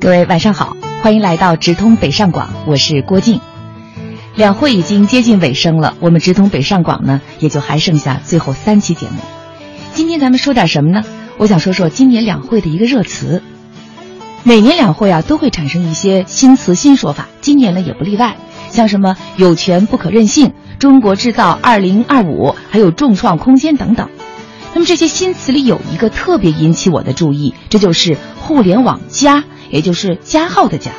[0.00, 3.38] 各位晚上好，欢迎来到直通北上广，我是郭靖。
[4.34, 9.18] 两会已经接近尾声了，我们直通北上广呢，也就还剩下最后三期节目。
[9.92, 11.02] 今天咱们说点什么呢？
[11.36, 13.42] 我想说说今年两会的一个热词。
[14.42, 18.38] 每年两会啊，都会产生一些新词新说法，今年呢也不例外。
[18.70, 24.08] 像什么“有权不可任性”“中国制造二零二五”还有“重创空间”等等。
[24.72, 29.44] 那么这些新词里有一个特别引起我的注意，这就是“互联网加”。
[29.70, 30.90] 也就是加号的加。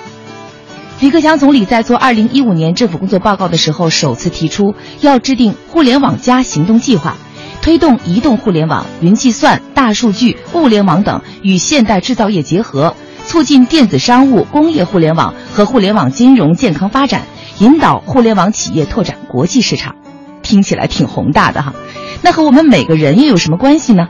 [1.00, 7.18] 李克强总理在做二零一五年政府工作报告的时候，首次提出要制定“互联网加”行动计划，
[7.64, 12.95] 推动移动互联网、云计算、大数据、物联网等与现代制造业结合，
[13.26, 17.23] 促进电子商务、工业互联网和互联网金融健康发展，
[17.58, 19.95] 引导互联网企业拓展国际市场。
[20.44, 21.73] 听起来挺宏大的哈，
[22.22, 24.09] 那和我们每个人又有什么关系呢？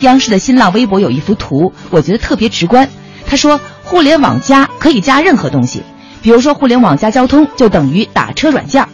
[0.00, 2.88] 央视的新浪微博有一幅图，我觉得特别直观。
[3.26, 3.60] 他说。
[3.86, 5.82] 互联网加可以加任何东西，
[6.20, 8.86] 比如说互联网加交通就等于打车软件，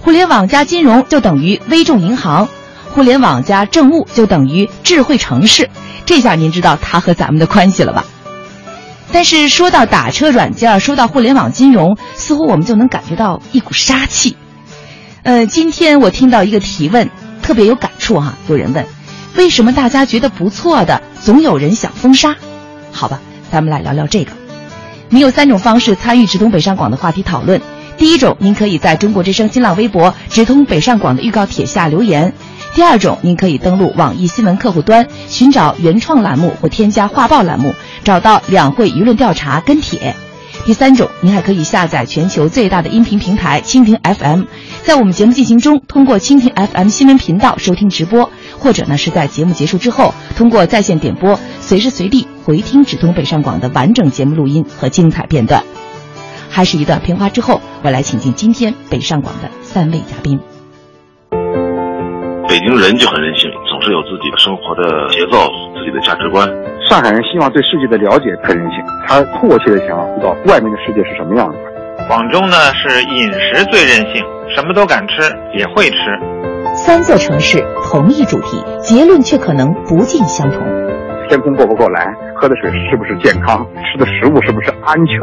[0.00, 2.48] 互联网加金融就等于微众银行，
[2.92, 5.70] 互联网加政务就等于智慧城市。
[6.04, 8.04] 这下您知道它和咱们的关系了吧？
[9.12, 14.36] 但是说到打车软件，说到互联网金融，似乎我们就能感觉到一股杀气。
[15.22, 17.08] 呃，今天我听到一个提问，
[17.40, 18.34] 特别有感触哈。
[18.48, 18.84] 有人问，
[19.36, 22.34] 为什么大家觉得不错的，总有人想封杀？
[22.90, 23.20] 好吧，
[23.52, 24.39] 咱们来聊聊这个。
[25.12, 27.60] 您有三种方式参与直通北上广的话题讨论。
[27.98, 32.30] 第一种，您可以在中国之声新浪微博直通北上广的预告帖下留言；
[32.76, 40.14] 第二种，您可以登录网易新闻客户端，寻找原创栏目或添加画报栏目，找到两会舆论调查跟帖。
[40.70, 44.44] 第三种，您还可以下载全球最大的音频平台蜻蜓 FM，
[44.84, 55.64] 在我们节目进行中，通过蜻蜓 FM 新闻频道收听直播，或者呢是在节目结束之后，通过在线点播，随时随地回听直通北上广的完整节目录音和精彩片段。
[56.48, 60.38] 还是一段片花之后，我来请进今天北上广的三位嘉宾。
[62.46, 66.48] 北京人就很任性，总是有自己的生活的节奏、自己的价值观。
[66.90, 71.54] 上海人希望对世界的了解可任性，他迫切的想要知道外面的世界是什么样的。
[72.08, 75.22] 广州呢是饮食最任性，什么都敢吃，
[75.56, 75.96] 也会吃。
[76.74, 80.60] 三座城市同一主题，结论却可能不尽相同。
[81.30, 82.12] 天空够不够蓝？
[82.34, 83.64] 喝的水是不是健康？
[83.86, 85.16] 吃的食物是不是安全？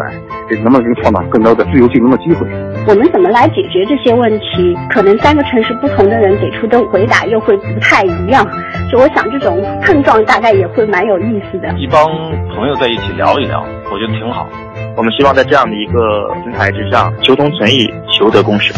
[0.49, 2.47] 给能不能创造更多的自由竞争的机会？
[2.87, 4.77] 我们怎么来解决这些问题？
[4.89, 8.47] 可能三个城市不同的人给出的回答又会不太一样。
[8.89, 11.67] 就我想，这种碰撞大概也会蛮有意思的。
[11.77, 12.07] 一帮
[12.55, 14.47] 朋友在一起聊一聊，我觉得挺好。
[14.95, 18.73] 我们希望在这样的一个平台之上，求同存异，求得共识。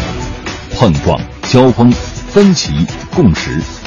[0.76, 3.79] 碰撞、交锋、分歧、共识。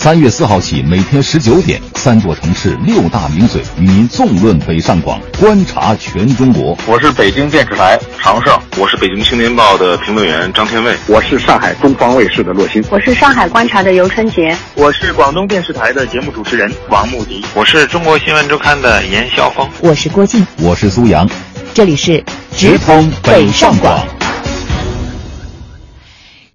[0.00, 6.78] 三月四号起，每天十九点，三座城市六大名嘴与您纵论北上广，观察全中国。
[6.86, 21.28] 我是北京电视台常胜，我是北京青年报的评论员张天卫，我是上海东方卫视的骆鑫，我是上海观察的尤春杰，我是广东电视台的节目主持人王牧笛，我是中国新闻周刊的严晓峰，我是郭靖，我是苏阳，
[21.74, 22.22] 这里是
[22.56, 24.17] 直通北上广。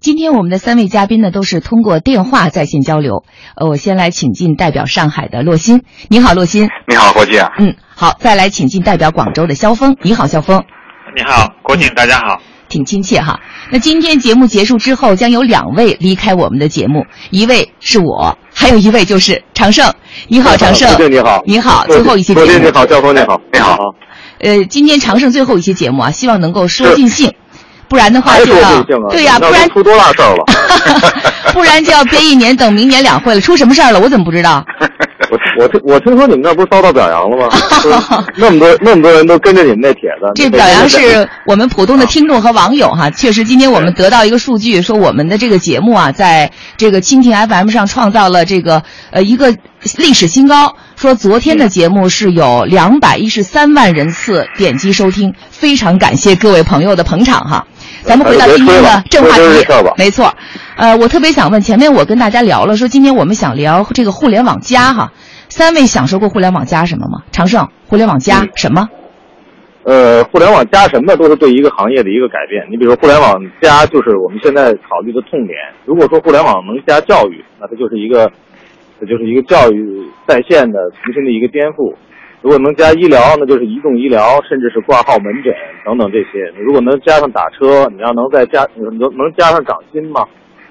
[0.04, 3.24] 今天我们的三位嘉宾呢，都是通过电话在线交流。
[3.56, 6.68] 呃，我先来请进代表上海的洛鑫，你好，洛鑫。
[6.86, 7.42] 你好，郭靖。
[7.58, 10.62] 嗯，好，再来请进代表广州的肖峰，你好，肖峰。
[11.16, 12.38] 你好，郭靖，大家好。
[12.68, 13.40] 挺亲切哈。
[13.70, 19.90] 那今天节目结束之后，将有两位离开我们的节目，一位是我，还有一位就是常胜。
[20.28, 21.10] 你好，常胜。
[21.10, 21.42] 你好。
[21.46, 22.46] 你好，最后一期节目。
[22.46, 23.40] 你好，肖峰，你好。
[23.54, 23.78] 你好。
[24.40, 27.32] 呃，今天常胜最后一期节目啊，希望能够说尽兴。
[27.88, 30.44] 不然的话就要对呀，不然出多大事儿了？
[31.52, 33.40] 不然就要憋一年，等明年两会了。
[33.40, 34.00] 出什么事儿了？
[34.00, 34.64] 我怎么不知道？
[35.30, 38.24] 我我听我听说你们那不是遭到表扬了吗？
[38.36, 40.30] 那么多那么多人都跟着你们那帖子。
[40.34, 43.08] 这表扬是我们普通的听众和网友哈。
[43.10, 49.54] 确实，今天我们得到一个数据，说我们的这个节目啊，在这个蜻蜓 FM 上创造了这个呃一个
[49.96, 50.74] 历史新高。
[50.96, 57.66] 说昨天的节目是有两百一十三万人次点击收听，非常感谢各位朋友的捧场哈。
[58.04, 59.42] 咱们回到今天的正话题，
[59.96, 60.32] 没错，
[60.76, 65.12] 呃，我特别想问，前面我跟大家聊了，说今天我们想聊这个互联网加哈，
[65.48, 67.24] 三位享受过互联网加什么吗？
[67.32, 68.88] 长盛，互联网加什么？
[69.84, 72.66] 呃，互联网加什么都是对一个行业的一个改变。
[72.70, 75.56] 你比如说，互联网加就是我们现在考虑的痛点。
[75.86, 78.30] 如果说互联网能加教育，那它就是一个，
[79.00, 81.94] 它就是一个教育在线的重新的一个颠覆。
[82.44, 85.48] 如果能加医疗，那就是移动医疗，甚至是挂号门诊
[85.82, 86.44] 等等这些。
[86.60, 90.20] 如果能加上打车，你要能再加能能加上涨薪吗，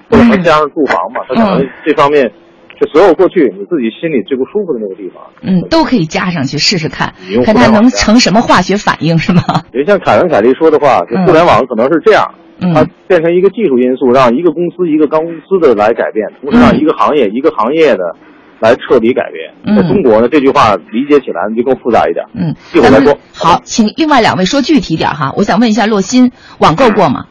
[0.08, 1.20] 或者能加上住房吗？
[1.28, 2.30] 他可能这方面
[2.78, 7.12] 就所有过去你自己心里最不舒服的那个地方，嗯，都可以加上去试试看，
[7.44, 9.42] 看它能成什么化学反应，是吗？
[9.74, 12.22] 因为像凯文凯利说的话，就互联网可能是这样，
[12.60, 18.14] 嗯它变成一个技术因素，让一个公司一个公司的来改变，同时让一个行业一个行业的
[18.60, 19.52] 来彻底改变。
[19.64, 22.24] 嗯在中国呢，这句话理解起来就更复杂一点。
[22.34, 23.18] 嗯，一会儿再说。
[23.34, 25.32] 好，请另外两位说具体点哈。
[25.36, 27.24] 我想问一下洛鑫，网购过吗？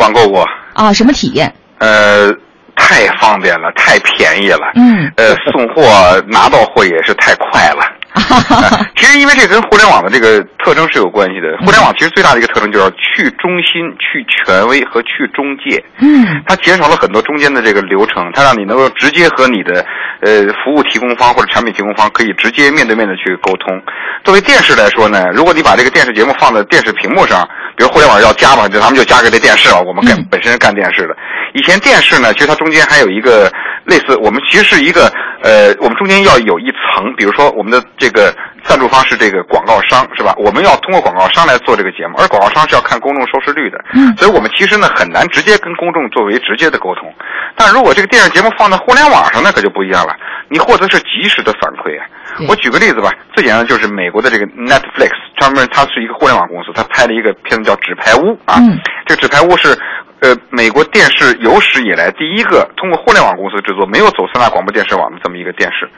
[0.00, 1.52] 网购过，啊，什么体验？
[1.78, 2.32] 呃，
[2.74, 5.82] 太方便了，太便宜了，嗯，呃，送货
[6.28, 7.95] 拿到货也是太快了。
[8.16, 11.56] 呃 其实因为这跟互联网的这个特征是有关系的。
[11.64, 15.82] 互联网其实最大的一个特征就是去中心、去权威和去中介。
[15.98, 19.84] 嗯，它减少了很多中间的这个流程，它让你能够直接和你的
[20.22, 23.80] 呃服务提供方或者产品提供方可以直接面对面的去沟通。
[24.24, 27.46] 作为电视来说呢，如果你把这个电视节目放在电视屏幕上，
[27.76, 29.82] 比如互联网要加嘛，就咱们就加个这电视了。
[29.82, 31.14] 我们干、本身是干电视的，
[31.54, 33.52] 以前电视呢，其实它中间还有一个
[33.84, 35.12] 类似，我们其实是一个
[35.46, 38.34] 呃，我们中间要有一层，比如说我们的这个
[38.64, 40.34] 赞助方是这个广告商，是吧？
[40.36, 47.06] 我们要通过广告商来做这个节目，而广告商是要看公众收视率的，嗯所以我们其实呢很难直接跟公众作为直接的沟通。
[47.54, 50.16] 但如果这个电视节目放在互联网上，那可就不一样了，
[50.48, 52.02] 你获得是及时的反馈啊。
[52.48, 58.58] 我举个例子吧，最简单就是美国的这个 Netflix，专门它是一个互联网公司，它拍了一个片子叫《纸牌屋》啊。
[58.58, 58.76] 嗯
[59.06, 59.78] 这个《纸牌屋》是
[60.26, 65.88] 呃美国电视有史以来第一个通过互联网公司制作，没有走三大广播电视网的这么一个电视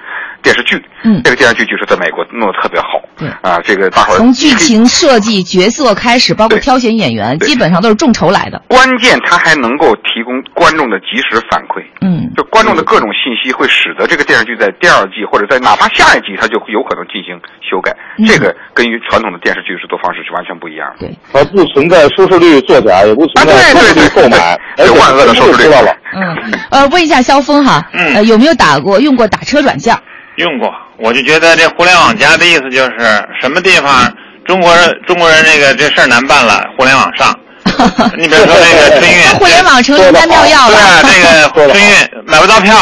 [0.42, 0.76] 电视剧。
[1.02, 3.00] 嗯这个电视剧据说在美国弄得特别好。
[3.16, 8.62] 对啊，这个大伙儿从剧情设计、角色开始，包括挑选演员，基本上都是众筹来的。
[8.68, 11.82] 关键，它还能够提供观众的及时反馈。
[12.02, 17.96] 嗯就观众的各种信息会使得这个电视剧在第二季或者在哪怕下一季，它就有可能进行修改。
[18.18, 21.06] 嗯这个跟于传统的电视剧制作方式是完全不一样的。
[21.06, 25.92] 对，它不存在收视率作假，也不存在啊对收视率对对购买， 对而且万恶的收视率知道了。
[26.14, 29.96] 嗯，呃，问一下肖峰哈，嗯呃，有没有打过用过打车软件？
[30.36, 34.12] 用过，我就觉得这互联网加的意思就是什么地方
[34.46, 37.36] 中国人中国人这个这事儿难办了，互联网上。
[38.16, 40.76] 你比如说那个春运，互联网成灵丹妙药了。
[40.78, 41.90] 对啊，这个春运
[42.24, 42.74] 买不到票，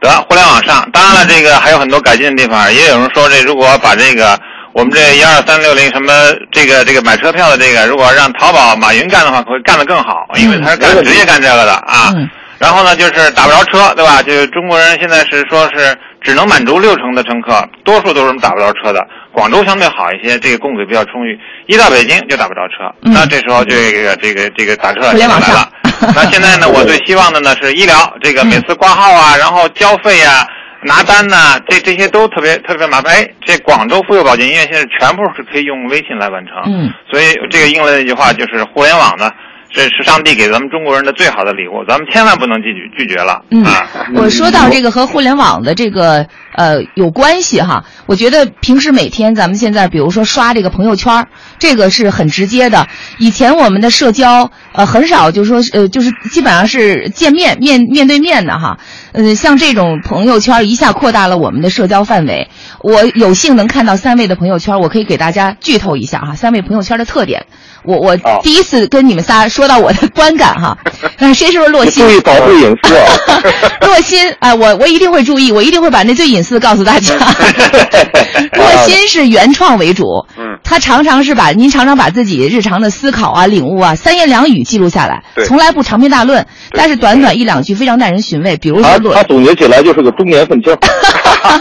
[0.00, 0.88] 得互联网上。
[0.92, 2.72] 当然了，这个还有很多改进的地方。
[2.72, 4.38] 也有人说，这如果把这个
[4.72, 6.12] 我们这一二三六零什么
[6.50, 12.12] 这个这个买车票的这个，如果让淘宝马云干的话，会干得更好，因为他是干直接干这个的啊。
[12.16, 12.28] 嗯
[12.62, 14.22] 然后呢，就是打不着车，对吧？
[14.22, 19.04] 就是中国人现在是说是只能满足六成的乘客，多数都是打不着车的。
[19.32, 21.36] 广州相对好一些，这个供给比较充裕。
[21.66, 25.68] 一到北京就打不着车，嗯那这时候这个这个这个打车互联网上来了。
[26.14, 30.46] 那现在呢， 我最希望的呢是医疗，这个每次挂号啊，然后交费呀、
[30.84, 33.14] 拿单呐、这这些都特别特别麻烦。
[33.14, 36.54] 哎，这广州妇幼保健医院现在全部是可以用微信来完成。
[36.66, 39.30] 嗯，所以这个应了那句话，就是互联网呢，
[39.70, 43.86] 这是上帝给咱们中国人的最好的礼物，咱们千万不能拒拒拒绝了、嗯啊。
[44.14, 51.26] 我说到这个和互联网的这个呃有关系哈，我觉得平时每天咱们现在比如说刷这个朋友圈，
[51.58, 52.86] 这个是很直接的。
[53.18, 58.78] 以前我们的社交呃很少，就是说呃就是基本上是见面面面对面的哈。
[59.12, 62.48] 呃，像这种朋友圈一下扩大了我们的社交范围。
[62.80, 67.46] 我有幸能看到三位的朋友圈，我可以给大家剧透一下哈，三位朋友圈的特点。
[67.84, 70.78] 我我第一次跟你们仨说到我的观感哈，
[71.18, 72.16] 那谁说洛鑫你注？
[72.16, 73.42] 意保护隐私啊！
[73.82, 77.14] 洛心，哎、我我一定会注意，我一定会把那最隐私的告诉大家。
[78.54, 80.04] 洛心是原创为主，
[80.38, 88.56] 嗯，他常常是把您常常把自己日常的思考啊、领悟啊，三言两语记录下来，从来不长篇大论，但是短短一两句非常耐人寻味。
[88.56, 90.76] 比如说他总结起来就是个中年愤青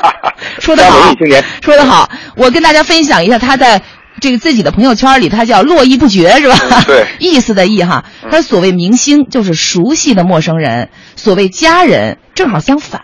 [0.59, 1.13] 说得好
[1.61, 3.81] 说得好，我跟大家分享一下他在。
[4.19, 6.55] 这个自己的朋友圈里，他叫络绎不绝，是吧？
[6.61, 8.05] 嗯对 意思的意哈。
[8.29, 13.01] 他所谓明星，就是熟悉的陌生人；所谓家人，正好相反。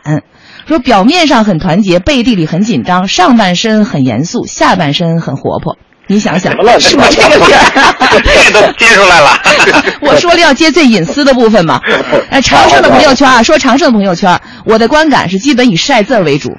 [0.67, 5.79] 说表面上很团结，背地里很紧张，上半身很严肃，下半身很活泼。
[6.07, 7.53] 你想想是不是这个理
[8.23, 9.37] 这个都接出来了。
[10.01, 11.79] 我说了要接最隐私的部分嘛。
[12.31, 16.55] 哎，长盛的朋友圈啊，说长盛的朋友圈，我的观感是基本以晒字儿为主。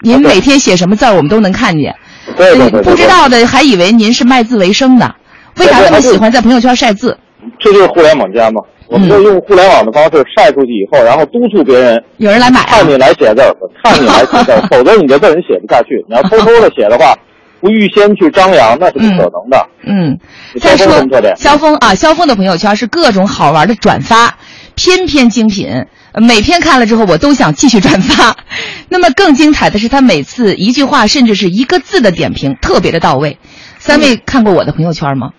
[0.00, 1.94] 您每天写什么字儿，我们都能看见。
[2.36, 5.14] 对对对对不知道的还以为您是卖字为生的，
[5.58, 7.16] 为啥那么喜欢在朋友圈晒字？
[7.60, 8.60] 这就是互联网加嘛。
[8.88, 16.04] 我们就用互联网的方式晒出去以后，然后督促别人有人来买啊看你来写字儿，看你来写字儿，否则你的字儿你写不下去。
[16.08, 17.16] 你要偷偷的写的话，
[17.62, 19.66] 不预先去张扬，那是不可能的。
[19.86, 20.18] 嗯，
[20.60, 20.92] 再说？
[21.36, 24.36] 肖峰啊，肖峰的朋友圈是各种好玩的转发，
[24.74, 25.86] 偏偏精品。
[26.12, 28.36] 呃每篇看了之后，我都想继续转发。
[28.90, 33.38] 那么更精彩的是，他每次一句话甚至是一个字的点评，特别的到位。
[33.78, 35.30] 三位看过我的朋友圈吗？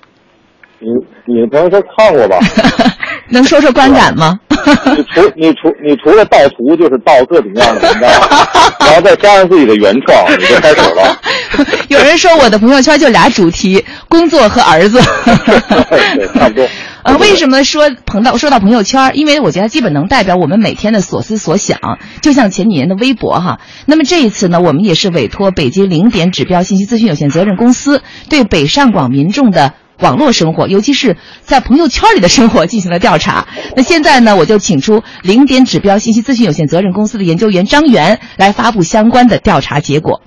[0.80, 0.88] 你
[1.32, 2.40] 你朋友圈看过吧？
[3.30, 4.40] 能说说观感吗？
[4.66, 8.10] 你除 你除你除了盗图，就是盗各种各样的文章，
[8.80, 11.18] 然后再加上自己的原创，你就开始了。
[11.90, 15.00] 有人说我的朋友圈就俩主题：工作和儿子。
[16.16, 16.68] 对，差不多。
[17.04, 19.12] 呃，为什么说朋到说到朋友圈？
[19.16, 23.60] 因为我觉得它基本能代表我们每天的所思所想，就像前几年的微博哈。
[23.86, 33.48] 那么这一次呢，我们也是委托北京零点指标信息咨询有限责任公司，对北上广民众的网络生活，尤其是在朋友圈里的生活进行了调查。
[33.78, 40.22] 那现在呢，我就请出零点指标信息咨询有限责任公司的研究员张元来发布相关的调查结果。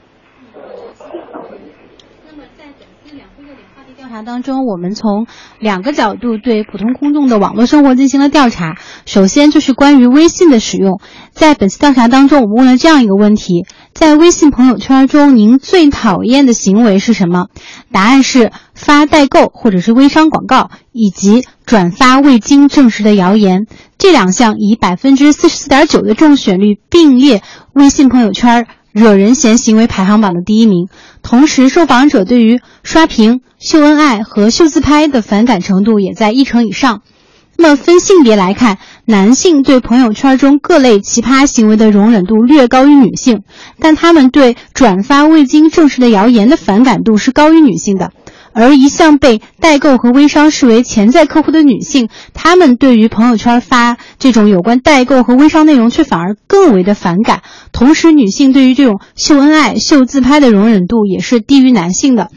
[2.29, 5.27] 那么，在本次两个热点话题调查当中，我们从
[5.59, 8.77] 两个角度对普通公众的网络生活进行了调查。
[9.05, 11.01] 首先就是关于微信的使用，
[11.33, 17.47] 在本次调查当中，我们问了这样一个问题：在微信朋友圈中，您最讨厌的行为是什么？
[17.93, 23.67] 答案是发代购或者是微商广告，以及转发未经证实的谣言。
[23.99, 27.43] 这两项以百分之四十四点九的中选率并列
[27.73, 30.89] 微信朋友圈惹人嫌行为排行榜的第一名。
[31.23, 37.03] 同时，受访者对于刷屏、秀恩爱和秀自拍的反感程度也在一成以上。
[37.59, 43.45] 那么分性别来看，男性对朋友圈中各类奇葩行为的容忍度略高于女性，
[43.81, 48.13] 但他们对转发未经证实的谣言的反感度是高于女性的。
[48.57, 57.43] 而一向被代购和微商视为潜在客户的女性，她们对于朋友圈发这种有关代购和微商内容却反而更为的反感。
[57.71, 62.31] 同时，女性对于这种秀恩爱、秀自拍的容忍度也是低于男性的。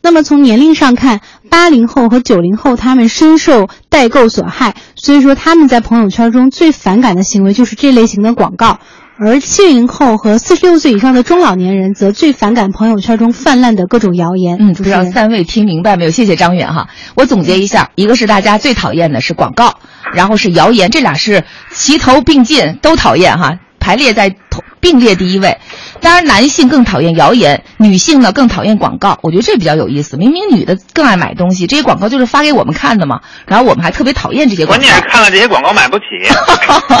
[0.00, 8.78] 那么从年龄上看，八零后和九零后他们深受代购所害，所以说他们在朋友圈中最反感的行为就是这类型的广告。
[9.18, 14.58] 而七零后和四十六岁以上的中老年人则最反感朋友圈中泛滥的各种谣言。
[14.60, 16.10] 嗯，不知道三位听明白没有？
[16.10, 16.88] 谢谢张远哈。
[17.14, 19.78] 我总结一下，一个是大家最讨厌的是广告，
[20.12, 25.56] 然后是谣言，这俩是齐头并进，都讨厌哈，排列在头并列第一位。
[26.00, 29.18] 当然，男性更讨厌谣言，女性呢更讨厌广告。
[29.22, 30.16] 我觉得这比较有意思。
[30.16, 33.20] 明明女的更爱买东西，这些广告就是发给我们看的嘛。
[33.46, 34.84] 然后我们还特别讨厌这些广告。
[34.84, 36.04] 关键是看了这些广告买不起，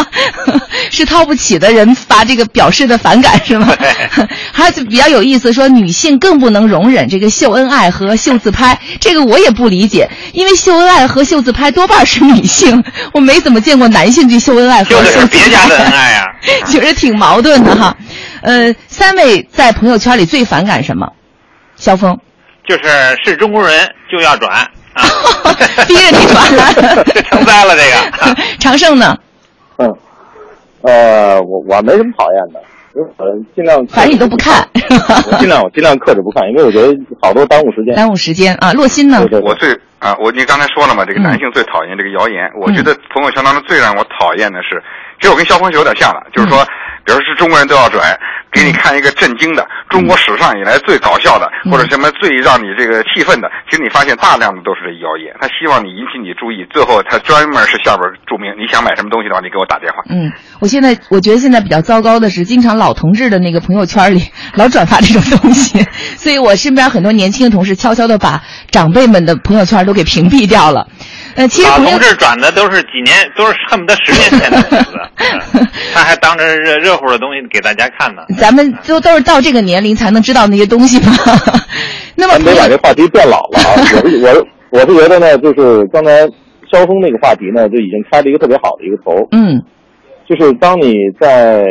[0.90, 3.68] 是掏不起的人发这个表示的反感是吗？
[4.52, 8.78] 还有比较有意思，说女性更不能容忍这个秀恩爱和秀自拍。
[9.00, 15.26] 这个我也不理解，因为秀恩爱和秀自拍多半是女性， 我没怎么见过男性去秀恩爱和秀自拍。
[15.26, 16.24] 别家的恩爱啊，
[16.66, 17.96] 觉得挺矛盾的哈。
[18.42, 21.12] 呃，三位在朋友圈里最反感什么？
[21.76, 22.18] 肖峰，
[22.66, 24.68] 就是是中国人就要转啊，
[25.86, 28.34] 逼着你转， 成灾了这个。
[28.58, 29.14] 长胜呢？
[29.76, 29.94] 嗯，
[30.80, 32.60] 呃，我我没什么讨厌的，
[33.18, 33.86] 我尽量。
[33.88, 34.66] 反正你都不看。
[35.30, 37.94] 我尽量我尽量克制不看，因为我觉得好多耽误时间。
[37.94, 38.72] 耽误时间啊！
[38.72, 39.22] 洛心呢？
[39.42, 42.50] 我最啊，我你刚才说了嘛，这个男性最讨厌这个谣言。
[42.58, 44.82] 我觉得朋友圈当中最让我讨厌的是，
[45.20, 46.66] 其实我跟肖峰是有点像了，就是说。
[47.06, 48.18] 比如是中国人都要转，
[48.56, 53.50] 给你看一个震惊的中国史上以来最搞笑的，或者什么最让你这个气愤的。
[53.68, 60.02] 其实你发现大量的都是这谣言，他希望你引起你注意，最后他专门是下边注明你想买什么东西的话，你给我打电话。
[60.08, 64.22] 嗯，我现在我觉得现在比较糟糕的是，经常老同志的那个朋友圈里
[64.54, 65.84] 老转发这种东西，
[66.16, 70.88] 所以我身边很多年轻的同事悄悄的把长辈们的朋友圈都给屏蔽掉了。
[71.36, 78.22] 呃，其实老同志转的都是几年，都是恨不得十年前的东西， 他还当着热热乎的东西给大家看呢。
[78.46, 81.12] 咱们都都是到这个年龄才能知道那些东西吗？
[82.14, 83.74] 那么，没把这话题变老了啊！
[83.74, 86.24] 我是我我是觉得呢，就是刚才
[86.70, 89.26] 肖峰那个话题呢，就已经开了一个特别好的一个头。
[89.32, 89.60] 嗯，
[90.28, 91.64] 就是当你在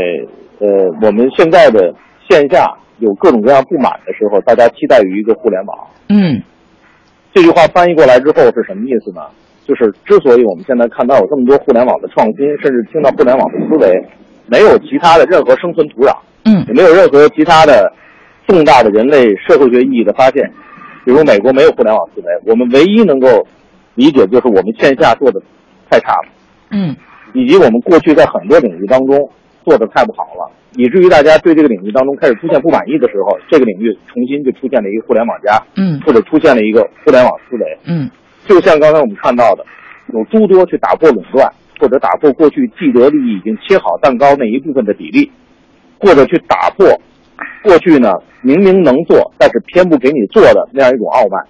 [0.60, 0.68] 呃
[1.02, 1.96] 我们现在的
[2.30, 2.68] 线下
[3.00, 5.78] 有各种各样不满的时候，大家期待于一个互联网。
[6.10, 6.44] 嗯，
[7.34, 9.22] 这句话翻译过来之后是什么意思呢？
[9.66, 13.90] 就是之所以我们现在看到有这么多互联网的创新，甚至听到互联网的思维，
[14.48, 17.92] 没有其他的任何生存土壤，嗯，也没有任何其他的
[18.48, 20.52] 重大的人类社会学意义的发现。
[21.04, 23.46] 比如美国没有互联网思维，我们唯一能够
[23.94, 25.40] 理解就是我们线下做的
[25.90, 26.30] 太差了，
[26.72, 26.96] 嗯，
[27.34, 29.30] 以及我们过去在很多领域当中
[29.64, 38.10] 做的太不好了，以至于大家对这个领域当中开始出现不满意的时候，这个领域重新就出现了一个互联网加，嗯，或者出现了一个互联网思维，嗯。
[38.48, 39.66] 就像刚才我们看到的，
[40.14, 41.52] 有诸多去打破垄断，
[41.86, 45.32] 或者打破过去既得利益已经切好蛋糕那一部分的比例，
[46.00, 46.88] 或者去打破
[47.62, 48.12] 过去呢
[48.42, 51.46] 明明能做但是偏不给你做的那样一种傲慢。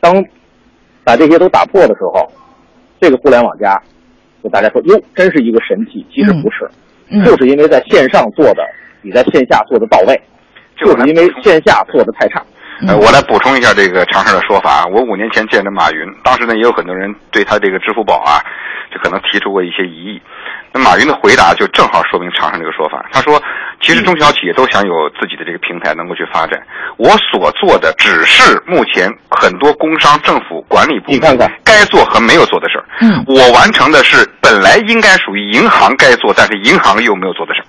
[0.00, 0.24] 当
[1.04, 2.26] 把这些都打破的时候，
[2.98, 3.78] 这个互联网加，
[4.42, 6.06] 就大家说哟，真是一个神器。
[6.10, 6.66] 其实不是，
[7.22, 8.62] 就是因为在线上做的
[9.02, 10.18] 比在线下做的到位，
[10.74, 12.42] 就是因为线下做的太差。
[12.86, 14.84] 呃，我来补充一下这个常胜的说法。
[14.86, 18.42] 我五年前见的马云，当时呢也有很多人对他这个支付宝啊，
[18.92, 20.20] 就可能提出过一些疑义。
[20.72, 23.06] 那马云的回答就正好说明长盛这个说法。
[23.10, 23.42] 他说，
[23.80, 26.60] 其实中小企业都想有自己的这个平台，能够去发展。
[26.98, 32.84] 我所做的只是目前很多工商、政府管理部门该做和没有做的事儿。
[33.00, 37.64] 嗯，我完成的是本来应该属于银行该做，但是银行又没有做的事儿。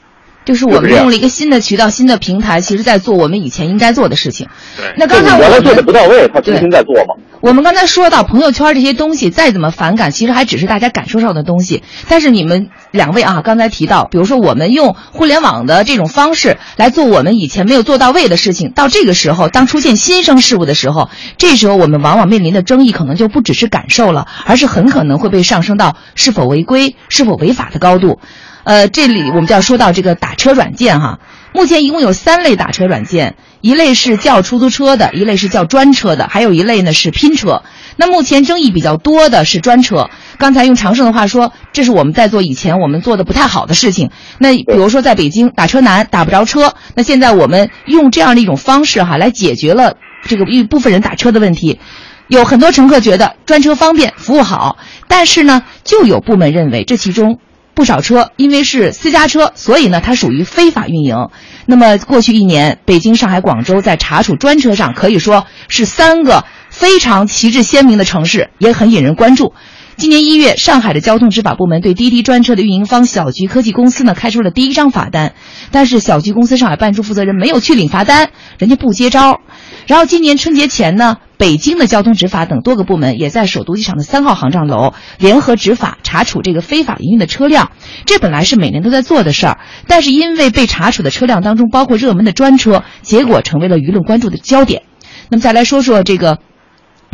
[0.48, 4.48] 就是我们用了一个新的渠道、新的平台，其实在做我们以前应该做的事情。
[4.78, 7.16] 对，那刚才我原来做的不到位，他重新在做嘛。
[7.42, 11.84] 我们刚才说到朋友圈这些东西，再怎么反感，其实还只是大家感受上的东西。
[12.08, 28.20] 但是你们两位啊，刚才提到，比如说我们用互联网的这种方式来做我们以前没有做到位的事情，到这个时候，当出现新生事物的时候，这时候我们往往面临的争议可能就不只是感受了，而是很可能会被上升到是否违规、是否违法的高度。
[28.68, 31.20] 呃，这里我们就要说到这个打车软件哈。
[31.54, 37.64] 目前一共有三类打车软件，一类是叫出租车的，一类是叫专车的，还有一类呢是拼车。
[37.96, 40.10] 那目前争议比较多的是专车。
[40.38, 44.12] 刚才用常胜的话说，这是我们在做以前我们做的不太好的事情。
[44.38, 51.80] 那比如说在北京打车难，打不着车，那现在我们用这样的一种方式哈，来解决了这个一部分人打车的问题。
[52.28, 57.40] 有很多乘客觉得专车方便，服务好，但是呢，就有部门认为这其中。
[57.78, 61.30] 不少车因为是私家车，所以呢，它属于非法运营。
[61.68, 69.54] 那么过去一年，北京、上海、广州在查处专车上，可以说是三个非常旗帜鲜明的城市，也很引人关注。
[69.96, 75.34] 今年一月，上海的交通执法部门对滴滴专车的运营方小桔科技公司呢开出了第一张罚单，
[75.70, 79.40] 但是小桔公司上海办事处负责人没有去领罚单，人家不接招。
[79.86, 87.72] 然后今年春节前呢，北京的交通执法等多个部门也在首都机场的三号航站楼联合执法查处这个非法营运的车辆。
[88.06, 94.84] 这本来是每年都在做的事儿，但是因为被查处的车辆当中包括热门的专车，结果成为了舆论关注的焦点。
[95.30, 96.40] 那么再来说说这个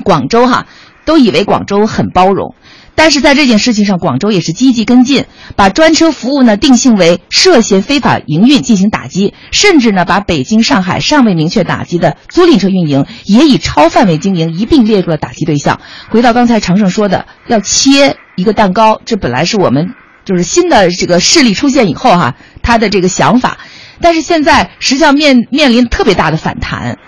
[0.03, 0.67] 广州哈，
[1.05, 2.55] 都以为广州很包容。
[2.95, 15.81] 但是在这件事情上，广州也是积极跟进，把专车服务呢定性为涉嫌非法营运进行打击，甚至呢把北京、上海尚未明确打击的租赁车运营也以超范围经营一并列入了打击对象。
[16.09, 23.57] 回到刚才常胜说的，要切一个蛋糕，这本来是我们就是新的这个势力出现以后哈，他的这个想法，
[24.01, 26.99] 但是现在实际上面面临特别大的反弹。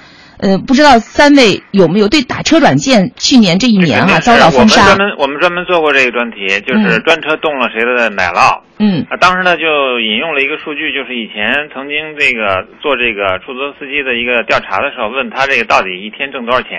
[0.45, 4.93] 呃，不知道三位有没有对打车软件去年这一年哈遭到封杀？
[4.93, 8.61] 我们专门我们专门做过这个专题，就是专车动了谁的奶酪。
[8.77, 9.65] 嗯，啊，当时呢就
[9.99, 16.77] 引用了一个数据，就是以前曾经这个做这个出租车司机的一个调查的时候，问他这个到底一天挣多少钱？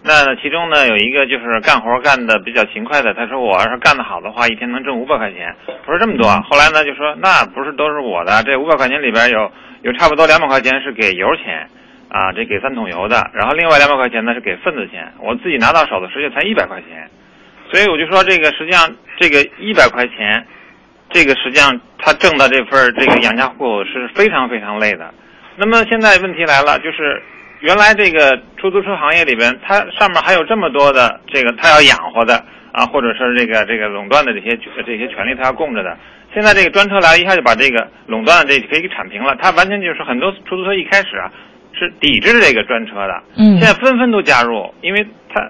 [0.00, 5.52] 那其中呢有一个就是干活干的比较勤快的，他说我要是干得好的话，一天能挣五百块钱。
[5.68, 9.52] 我说这么多，后来呢就说那不是都是我的，这五百块钱里边有
[9.84, 11.68] 有差不多两百块钱是给油钱。
[12.08, 17.10] 啊，这给三桶油的，然后另外两百块钱呢是给份子钱，我自己拿到手的实际才一百块钱，
[17.70, 18.88] 所以我就说这个实际上
[19.18, 20.46] 这个一百块钱，
[21.10, 25.12] 这个实际上他挣的这份这个养家糊口是非常非常累的。
[25.56, 27.20] 那么现在问题来了，就是
[27.60, 35.96] 原来这个出租车行业里边，它上面还有这么多的这个他要养活的啊，或者是这个这个垄断的这些这些权利他要供着的。
[36.32, 41.32] 现在这个专车来一下就把这个垄断的这可以给铲平了，他完全就是很多出租车一开始啊。
[41.78, 45.46] 是抵制这个专车的，嗯，现在纷纷都加入，因为它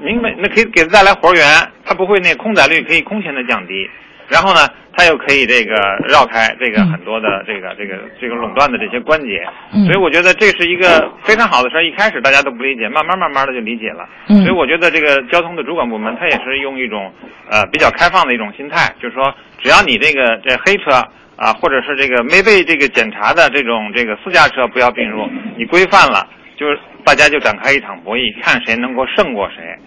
[0.00, 1.42] 明白那可以给他带来活源，
[1.84, 3.88] 它不会那空载率可以空前的降低，
[4.28, 4.60] 然后呢，
[4.92, 5.74] 它又可以这个
[6.08, 9.44] 绕开这个很多的这个这个这个垄断的这些关节，
[9.84, 11.82] 所以我觉得这是一个非常好的事儿。
[11.84, 17.12] 一开始大家都不理解，慢慢慢慢的就理解了，所以我觉得这个交通的主管部门他也是用一种
[17.50, 21.04] 呃比较开放的一种心态，就是说只要你这个这黑车。
[21.36, 25.26] 啊，或者是这个没被这个检查的这种这个私家车不要并入，
[25.58, 26.26] 你规范了，
[26.58, 29.78] 就是大家就展开一场博弈，看谁能够胜过谁。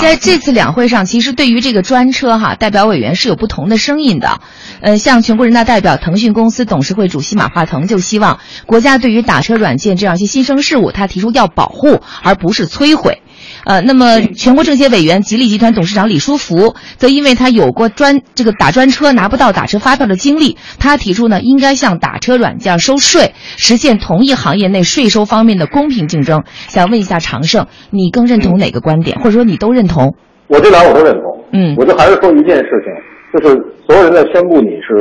[0.00, 4.40] 在这次两会上，其实对于这个专车哈，代表委员是有不同的声音的。
[4.80, 13.22] 呃，像全国人大代表、腾讯公司董事会主席马化腾就希望国家对于打车软件这样一些新生事物，他提出要保护而不是摧毁。
[13.66, 26.44] 呃，那么全国政协委员、吉利集团董事长李书福则因为他有过专这个打专车拿不到打车发票的经历，他提出呢，应该向打车软件收税，实现同一行业内税收方面的公平竞争。
[26.68, 30.14] 想问一下常胜，你更认同哪个观点，或者说你都认同？
[30.46, 31.44] 我这俩我都认同。
[31.50, 34.94] 嗯，我就还是说一件事情，就是所有人在宣布你是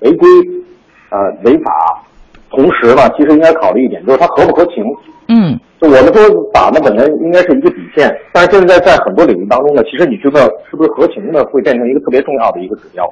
[0.00, 0.28] 违规
[1.10, 2.02] 啊违法，
[2.50, 4.74] 同时呢，其实应该考虑一点，就是它合不合情。
[5.28, 5.60] 嗯。
[5.86, 10.40] 我们说法呢，本来应该是一个底线，但是现在在很多领域当中呢，其实你知道
[10.70, 13.02] 是不是合情呢，会变成一个特别重要的一个指标。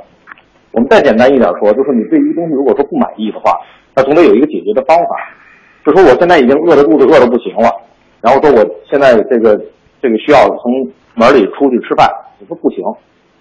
[0.73, 3.59] 我们再简单一点说，就是你对一个东西如果说不满意的话，
[3.95, 5.17] 那总得有一个解决的方法。
[5.85, 7.73] 就说我现在已经饿着肚子，饿的不行了，
[8.21, 9.59] 然后说我现在这个
[10.03, 10.71] 这个需要从
[11.15, 12.07] 门里出去吃饭，
[12.39, 12.85] 我说不行，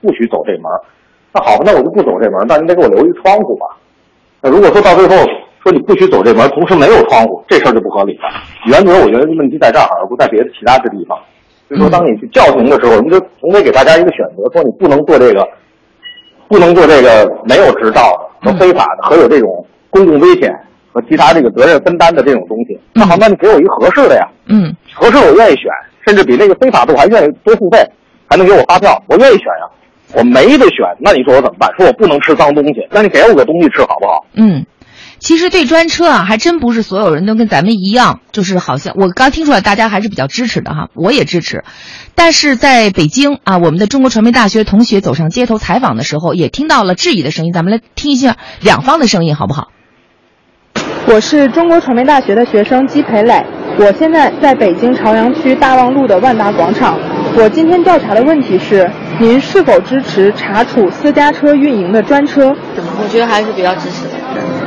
[0.01, 0.71] 不许走这门。
[1.33, 3.67] 那好吧，那我就不走这门，那你得给我留一窗户吧。
[4.41, 5.15] 那如果说到最后
[5.67, 8.23] 说你不许走这门，同时没有窗户，这事儿就不合理了。
[8.67, 11.19] 原则我觉得问题在这儿，而不在别的其他的地方。
[11.67, 15.45] 所以说，当你去叫停的时候，你就总得给大家一个选择，说你不能做这个，
[16.47, 20.49] 不能做这个没有执照的和非法的和有这种公共危险
[20.93, 22.79] 和其他这个责任分担的这种东西。
[22.93, 25.65] 那好，那你给我一个合适的呀，嗯，合适我愿意选，
[26.05, 27.79] 甚至比那个非法的我还愿意多付费，
[28.29, 29.67] 还能给我发票，我愿意选呀。
[30.15, 31.69] 我没得选，那你说我怎么办？
[31.75, 34.25] 说我不能吃脏东西，那你给我个东西吃好不好？
[34.35, 34.65] 嗯，
[35.19, 41.63] 其实对专车啊，还真不是所有人都跟咱们一样，就是好像我刚听出来，大家还是比较支持的哈，我也支持。
[42.15, 49.69] 但是在北京啊，我们的中国传媒大学同学走上街头采访的时候，也听到了质疑的声音，咱们来听一下两方的声音，好不好？
[51.07, 53.45] 我是中国传媒大学的学生姬培磊，
[53.79, 56.99] 我现在在北京朝阳区大望路的万达广场。
[57.39, 62.49] 我今天调查的问题是，您是否支持查处私家车运营的专车？
[62.75, 64.15] 我觉得还是比较支持的。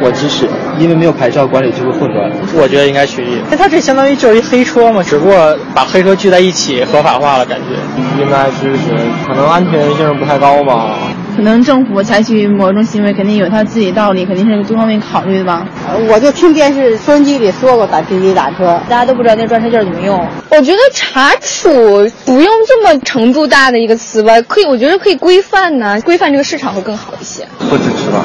[0.01, 2.31] 我支持，因为没有牌照管理就会混乱。
[2.55, 3.41] 我觉得应该取缔。
[3.51, 7.75] 那它这相当于就是一黑车嘛，只不过把黑车聚在一起合法化了，感觉。
[8.23, 8.95] 应该支持，
[9.27, 10.95] 可能安全性不太高吧。
[11.37, 15.67] 可能政府采取某种行为，肯定有他自己道理，肯定是多方面考虑的吧。
[16.09, 20.19] 我就听电视收音机里说过打滴滴打车，大家都不知道那专车证怎么用。
[20.51, 21.71] 我觉得查处
[22.27, 27.47] 不用这么程度大的一个词吧，可以，我觉得可以规范呢，规范这个市场会更好一些。
[27.69, 28.25] 不支持吧。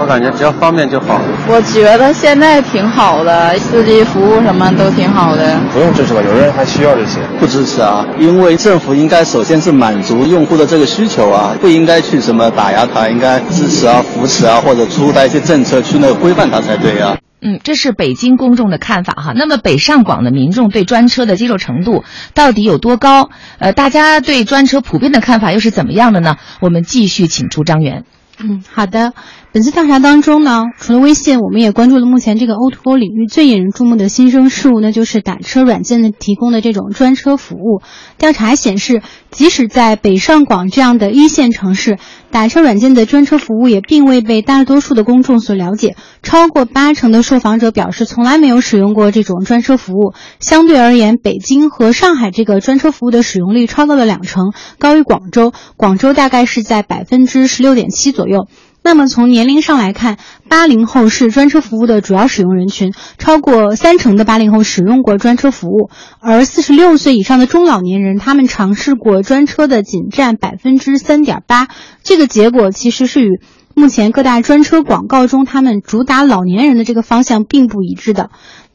[0.00, 1.20] 我感觉只要方便就好。
[1.46, 5.60] 我觉得现在挺好的，司机服务什么都挺好的。
[5.74, 7.20] 不用支持吧，有人还需要这些。
[7.38, 17.18] 不支持啊，因为政府应该首先是满足用户的这个需求啊，不应该去什么打压他，应该支持啊、扶持啊，或者出台一些政策去那个规范他才对啊。
[17.42, 19.32] 嗯，这是北京公众的看法哈。
[19.36, 23.28] 那么北上广的民众对专车的接受程度到底有多高？
[23.58, 26.36] 呃，大家对专车普遍的看法又是怎么样的呢？
[26.60, 28.04] 我们继续请出张元。
[28.42, 29.12] 嗯，好的。
[29.52, 37.82] 本次调查当中呢，除了微信，我们也关注了目前这个 O2O 领域最引人注目的新生事物，那就是打车软件的提供的这种专车服务。
[38.16, 41.98] 调查显示，即使在北上广这样的一线城市，
[42.30, 45.96] 打车软件的专车服务也并未被大多数的公众所了解。
[46.22, 50.14] 超过八成的受访者表示，从来没有使用过这种专车服务。
[50.38, 55.52] 相对而言，北京和上海这个专车服务的使用率超过了两成，高于广州。
[55.76, 58.46] 广州大概是在百分之十六点七左右。
[58.82, 60.16] 那么从年龄上来看，
[60.48, 65.90] 八零后是专车服务的主要使用人群，超过三成的八零后使用过专车服务，
[66.20, 71.68] 而四十六岁以上的中老年人，他们尝试过专车的仅占百分之三点八。
[72.02, 73.40] 这个结果其实是与
[73.74, 78.30] 目前各大专车广告中他们主打老年人的这个方向并不一致的。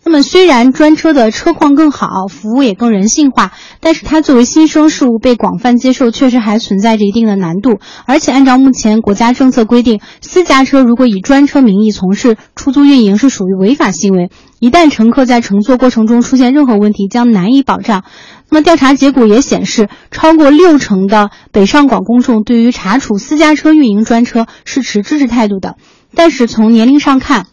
[0.08, 7.80] 那么，虽然专车的车况更好，服务也更人性化，但是它作为新生事物被广泛接受，确实还存在着一定的难度。
[8.06, 14.30] 而且，按照目前国家政策规定，私家车如果以专车名义从事出租运营，是属于违法行为。
[14.60, 18.04] 一旦乘客在乘坐过程中出现任何问题，将难以保障。
[18.52, 25.78] 那么，调查结果也显示，超过六成的北上广公众对于查处私家车运营专车是持支持态度的。
[26.14, 27.48] 但是，从年龄上看，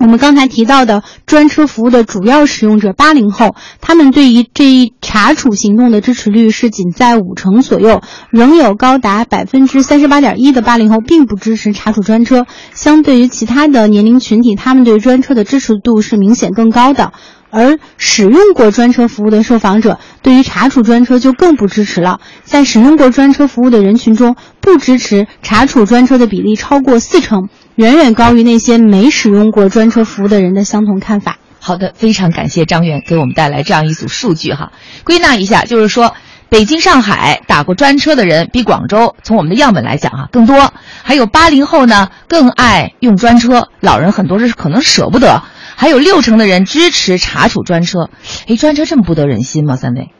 [0.00, 12.46] 我们刚才提到的专车服务的主要使用者八零后，他们对于这一查处行动的支持率是仅在五成左右，仍有高达百分之三十八点一的八零后并不支持查处专车。
[12.72, 17.12] 相对于其他的年龄群体，他们对专车的支持度是明显更高的。
[17.52, 22.20] 而使用过专车服务的受访者，对于查处专车就更不支持了。
[22.44, 27.48] 在使用过专车服务的人群中，不支持查处专车的比例超过四成，
[27.80, 31.38] 远远高于那些没使用过专车服务的人的相同看法。
[31.60, 34.70] 好的，非常感谢张远给我们带来这样一组数据哈。
[35.02, 36.14] 归纳一下，就是说，
[36.50, 40.74] 北京、上海打过专车的人比广州，从我们的样本来讲啊更多。
[41.02, 45.42] 还有八零后呢，更爱用专车，老人很多是可能舍不得。
[45.74, 48.10] 还有六成的人支持查处专车，
[48.46, 49.76] 哎，专车这么不得人心吗？
[49.76, 50.10] 三位？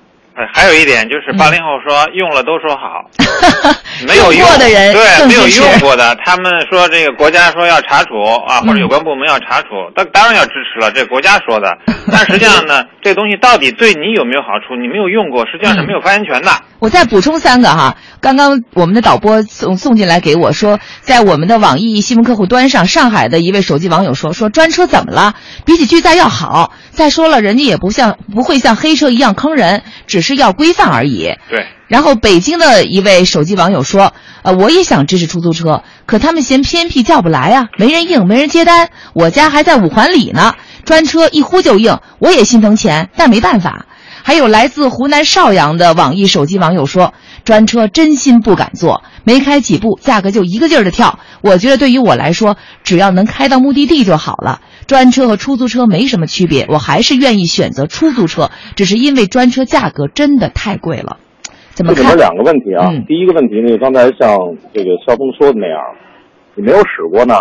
[0.40, 3.04] 哎，还有一点就是八零后说用了都说好，
[4.08, 8.14] 没有用过的人对没有用过的，他们说这个国家说要查处
[8.46, 11.76] 啊，或者有关部门要查处，当当然要支持了，这国家说的。
[12.10, 14.74] 但实际上呢，这东西到底对你有没有好处？
[14.80, 16.50] 你没有用过，实际上是没有发言权的。
[16.80, 25.34] 我再补充三个哈，刚刚我们的导播送送进来给我说，在我们的网易新闻客户端上，上海的一位手机网友说说专车怎么了？
[25.66, 26.72] 比起拒载要好。
[26.90, 31.34] 再说了，人家也不像不会像黑车一样坑人，只是要规范而已。
[31.48, 31.66] 对。
[31.88, 34.12] 然后北京的一位手机网友说，
[34.42, 38.90] 呃，我也想支持出租车，可他们嫌偏僻叫不来啊，没人应，没人接单。
[39.12, 43.86] 我家还在五环里呢，专车一呼就应，我也心疼钱，但没办法。
[44.22, 47.14] 还有来自湖南邵阳的网易手机网友说
[47.44, 51.18] ：“专车真心不敢坐，没开几步，价格就一个劲儿的跳。
[51.42, 54.60] 我觉得对于我来说，只要能开到目的地就好了。
[54.86, 61.18] 专车和出租车没什么区别，我还是愿意选择出租车，只是因为专车价格真的太贵了。”
[61.72, 62.02] 怎么看？
[62.02, 64.36] 这里面两个问题啊，第一个问题呢，刚才像
[64.74, 65.78] 这个肖峰说的那样，
[66.54, 67.34] 你没有使过呢，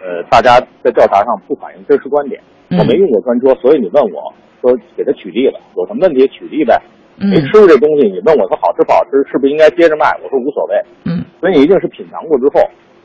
[0.00, 2.40] 呃，大家在调查上不反映真实观点。
[2.70, 6.80] 我没用过专车，所以你问我说给他举例了，有什么问题举例呗。
[7.16, 10.10] 没吃过这东西，你问我它好吃不好吃，是不是应该接着卖？
[10.22, 10.74] 我说无所谓。
[11.04, 12.60] 嗯，所以你一定是品尝过之后，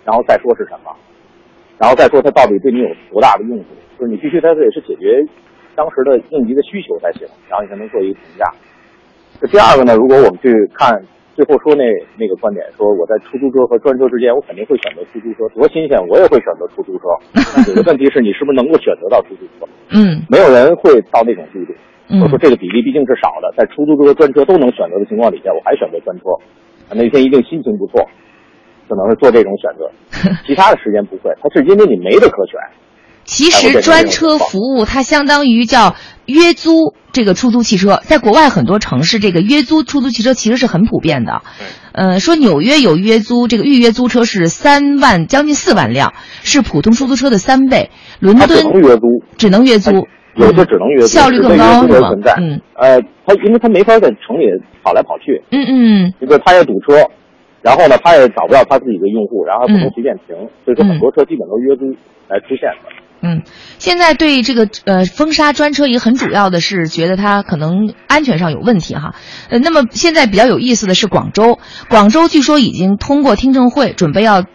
[0.06, 0.90] 然后再说是什么，
[1.78, 3.66] 然后再说它到底对你有多大的用处，
[3.98, 5.24] 就是你必须它得是解决
[5.76, 8.46] 当时的应急的需求才行，然后你才能做一个评价。
[9.40, 10.92] 这第二个呢，如果我们去看
[11.36, 11.86] 最后说那
[12.18, 17.08] 那个观点，说我在出租车和专车之间，我肯定会选择出租车，多新鲜，我也会选择出租车。
[17.70, 19.70] 有个问题是你是不是能够选择到出租车？
[19.96, 21.74] 嗯，没有人会到那种地步。
[22.10, 26.24] 嗯我说这个比例毕竟是少的，在出租车和专车都能选择的情况底下，我还选择专车，
[26.90, 28.10] 那天一定心情不错，
[28.90, 29.86] 可能是做这种选择。
[30.48, 32.58] 其他的时间不会，它是因为你没得可选。
[33.26, 35.96] 其实专车服务它相当于叫
[36.26, 41.44] 约租这个出租汽车，在国外很多城市，这个约租出租汽车其实是很普遍的。
[41.92, 47.92] 呃，说纽约有约租，这个预约租车是三万将近四万辆，是普通出租车的三倍。
[48.20, 49.02] 伦敦它只能约租，
[49.38, 52.34] 只能约租，有些只能约租，效率更高是吗是存在。
[52.40, 54.46] 嗯，呃，他因为他没法在城里
[54.84, 57.06] 跑来跑去，嗯嗯，这个他也堵车，
[57.62, 61.86] 然后呢，他也找不到他自己的用户，然后不能随便停，所以说很多车基本都约租
[62.28, 62.90] 来出现的。
[63.22, 63.42] 嗯，
[63.80, 69.14] 现在对这个呃封杀专车也很主要的是觉得它可能安全上有问题哈。
[69.50, 74.46] 呃，那么现在比较有意思的是广州，广州据说已经通过听证会，准备要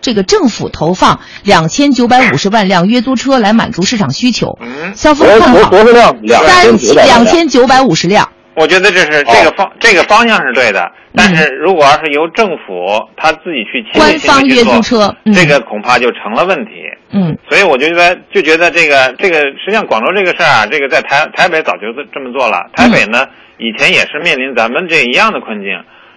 [0.00, 4.58] 这个政府投放两千九百五十万辆约租车来满足市场需求。
[4.60, 6.42] 嗯，肖峰看好多少辆？
[6.44, 8.28] 三两千九百五十辆。
[8.54, 16.70] 我觉得这是这个方、这个方向是对的，但是如果要是由政府他自己去亲自官方约租车，嗯、这个恐怕就成了问题。
[17.12, 22.68] 嗯，所以我就觉得就觉得这个这个实际上广州这个事儿啊，这个在台台北早就这么做了。
[22.74, 25.70] 台北呢、嗯、以前也是面临咱们这一样的困境。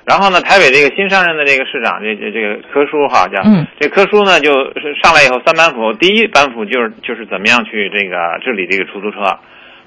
[0.03, 9.37] 然后呢，台北这个新上任的这个市长，这这这个柯叔哈叫，嗯，这柯叔呢就是上来以后三板斧，第一板斧就是就是怎么样去这个治理这个出租车。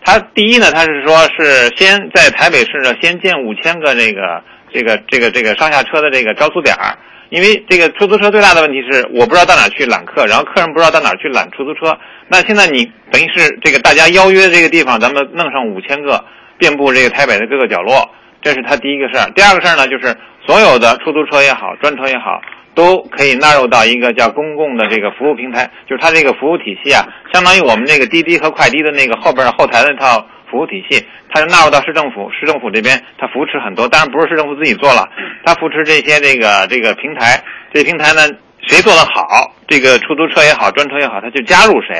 [0.04, 6.94] 他第一呢，他是说是先在台北市呢先建五千个这个这个这个这个上下车的这个招租点儿，
[7.30, 11.96] 因为这个出租车最大的问题是我不知道到哪去揽客，然后客人不知道到哪去揽出租车。
[12.28, 16.22] 那现在你等于是这个大家邀约这个地方，咱们弄上五千个，
[16.58, 18.08] 遍布这个台北的各个角落，
[18.44, 19.26] 这是他第一个事儿。
[19.34, 20.14] 第二个事儿呢，就是
[20.46, 22.40] 所有的出租车也好，专车也好。
[22.74, 35.08] 都可以纳入到一个叫公共的这个服务平台，就是它这个服务体系啊，相当于我们这个滴滴和快滴的那个后边后台那套服务体系，它就纳入到市政府，市政府这边它扶持很多，当然不是市政府自己做了，
[35.44, 37.40] 它扶持这些这个这个平台，
[37.72, 38.26] 这平台呢
[38.66, 41.94] 谁做得好，这个出租车也好，专车也好，它就加入谁。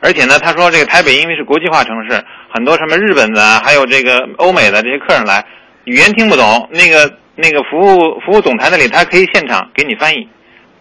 [0.00, 5.44] 而且呢，他说这个台北因为是国际化城市，很多什么日本的，还有这个欧美的这些客人来，
[5.84, 7.10] 语言听不懂，那个。
[7.36, 10.28] 那个服务服务总台那里，他可以现场给你翻译，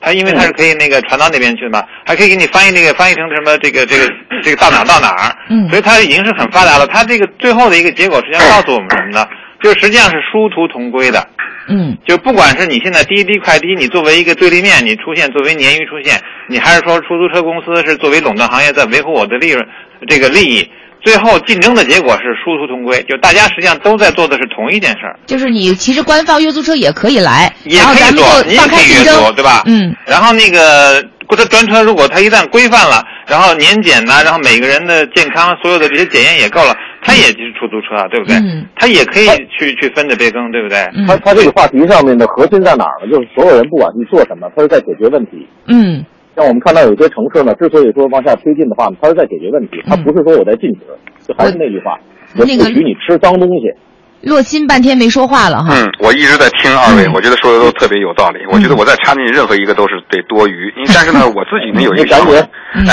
[0.01, 4.11] 他因为他是可以那个传到那边去的嘛，还可以给你翻译那个翻译成什么这个这个
[4.43, 6.85] 这个到哪到哪儿，嗯，所以他已经是很发达了。
[6.85, 9.25] 他这个最后的一个结果实际上告诉我们什么呢？
[9.61, 11.25] 就是实际上是殊途同归的，
[11.69, 19.65] 嗯，就不管是你现在滴滴快滴，你作为一个对立面，你出现作为鲶鱼出现，你还是说出租车公司是作为垄断行业在维护我的利润
[20.09, 20.69] 这个利益。
[21.01, 25.17] 最后竞争的结果是殊途同归，就大家实际上都在做的是同一件事儿。
[25.25, 29.63] 就是你其实官方约租车也可以来，也可以做，你也可以约租，对吧？
[29.65, 29.95] 嗯。
[30.05, 38.35] 然后那个或者专车，如果它一旦规范了，然后年检呐，然后每个人的健康所有的这些检验也够了，它也就是出租车，对不对？
[38.37, 38.65] 嗯。
[38.75, 40.77] 它也可以去去分着别更，对不对？
[41.07, 43.11] 它它这个话题上面的核心在哪儿呢？
[43.11, 45.47] 就是所有人不管你做什么，他是在解决问题。
[45.67, 46.03] 嗯。
[46.39, 50.79] 像我们看到有些城市呢，之所以说往下推进的话呢，它是在解决问题，它不是说我在禁止。
[51.27, 51.99] 就还是那句话，
[52.37, 53.73] 我不许你吃脏东西。
[54.21, 55.73] 洛钦半天没说话了哈。
[55.75, 58.39] 嗯，我一直在听二位，我觉得说的都特别有道理。
[58.43, 60.73] 嗯我觉得我再插进去任何一个都是得多余。
[60.75, 62.33] 因为但是呢， 我自己呢有一个想法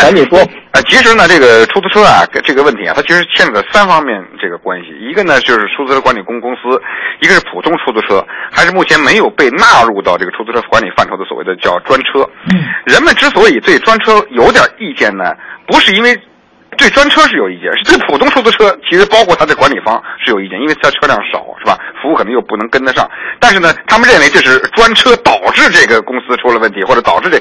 [0.02, 0.38] 赶紧说。
[0.72, 4.88] 呃，其实呢，这个出租车啊，这个问题啊，它其实牵扯到三方面这个关系。
[5.00, 6.80] 一个呢就是出租车管理公公司，
[7.20, 12.28] 一个是普通出租车，还是目前没有被纳入到这个出租车管理范畴的所谓的叫专车。
[12.52, 12.62] 嗯。
[12.84, 15.24] 人们之所以对专车有点意见呢，
[15.66, 16.16] 不是因为。
[16.76, 21.78] 对专车是有意见，是对普通出租车其实包括它的管理方是有意见，因为它车辆少是吧？
[22.02, 23.08] 服务可能又不能跟得上。
[23.40, 27.40] 但是呢，他们认为这是专车导致这个公司出了问题，或者导致这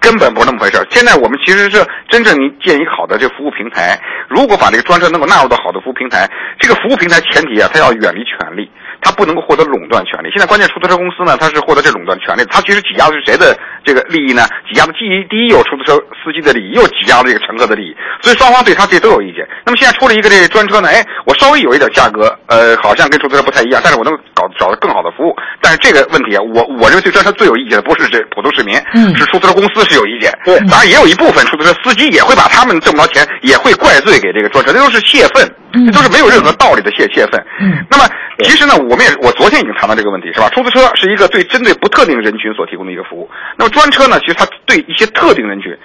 [0.00, 0.78] 根本不是那么回事。
[0.90, 8.70] 现在我们其实是真正你建一个好的这服务平台，如果把这个专车能够纳入到好的服务平台，这个服务平台前提啊，它要远离权力。
[9.06, 10.26] 它不能够获得垄断权利。
[10.34, 14.42] 现在关键出租车公司呢，他是获得这垄断权利，他其实挤压的是谁的这个利益呢？
[14.66, 19.46] 挤压的第一，第一有出租车司机的利益，又挤压了这个乘客的利益，所以双方对他这都有意见。
[19.64, 25.30] 那么现在出了一个这个专车呢，哎，我稍微有一点价格，呃，好像跟出租车不太一样，但是我能搞找到更好的服务。
[25.62, 30.34] 但是这个问题啊，我我认为对专车最有意见的不是这普通市民，嗯是出租车公司是有意见。
[30.44, 35.46] 对，当然也有一部分出租车司机也会把他们挣不着钱，也会怪罪给这个专车，这都是泄愤，
[35.84, 37.44] 这都是没有任何道理的泄泄愤。
[37.60, 38.04] 嗯，那么
[38.44, 40.48] 其实呢，我们也我昨天已经谈到这个问题，是吧？
[40.50, 45.76] 出租车是一个对针对不特定人群所提供的一个服务，那么专车呢，其实它对一些特定人群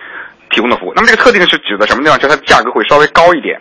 [0.49, 2.17] 提供的服务，那么这个特定是指的什么地方？
[2.17, 3.59] 就是它的价格会稍微高一点。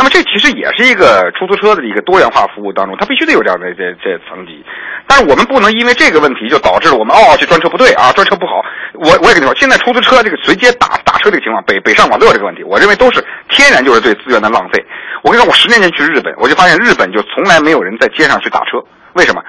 [0.00, 4.64] 那么这其实也是一个出租车的一个多元化服务当中，它必须得有这样的这这层级。
[5.06, 8.64] 但是我们不能因为这个问题就导致了我们哦这专车不对啊，专车不好。
[8.94, 12.64] 我我也跟你说，现在出租车这个随街打打车这个情况，北北上广都有这个问题。
[12.64, 14.82] 我认为都是天然就是对资源的浪费。
[15.22, 18.80] 我跟你说，我十年前去日本，我就发现日本就从来没有人在街上去打车，
[19.12, 19.42] 为什么？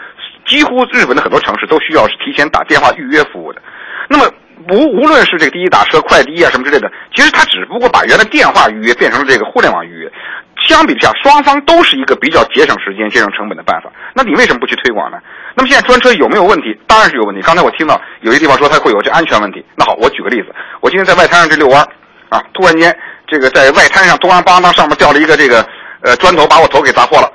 [0.46, 3.62] 几乎日本的很多城市都需要是提前打电话预约服务的。
[4.10, 4.30] 那么
[4.70, 10.12] 无无论是这个滴滴打车、快滴啊什么之类的，其实它只不过把原来电话预约变成了这个互联网预约。
[10.68, 13.92] 相比之下，双方都是一个比较节省时间、节省成本的办法。
[14.14, 15.18] 那你为什么不去推广呢？
[15.56, 16.78] 那么现在专车有没有问题？
[16.88, 17.42] 当然是有问题。
[17.42, 19.64] 刚才我听到有些地方说它会有这安全问题。
[19.76, 21.88] 那好，我举个例子，我今天在外滩上这遛弯儿
[22.30, 22.96] 啊，突然间
[23.28, 25.66] 这个在外滩上突然邦当上面掉了一个这个
[26.02, 27.32] 呃砖头，把我头给砸破了。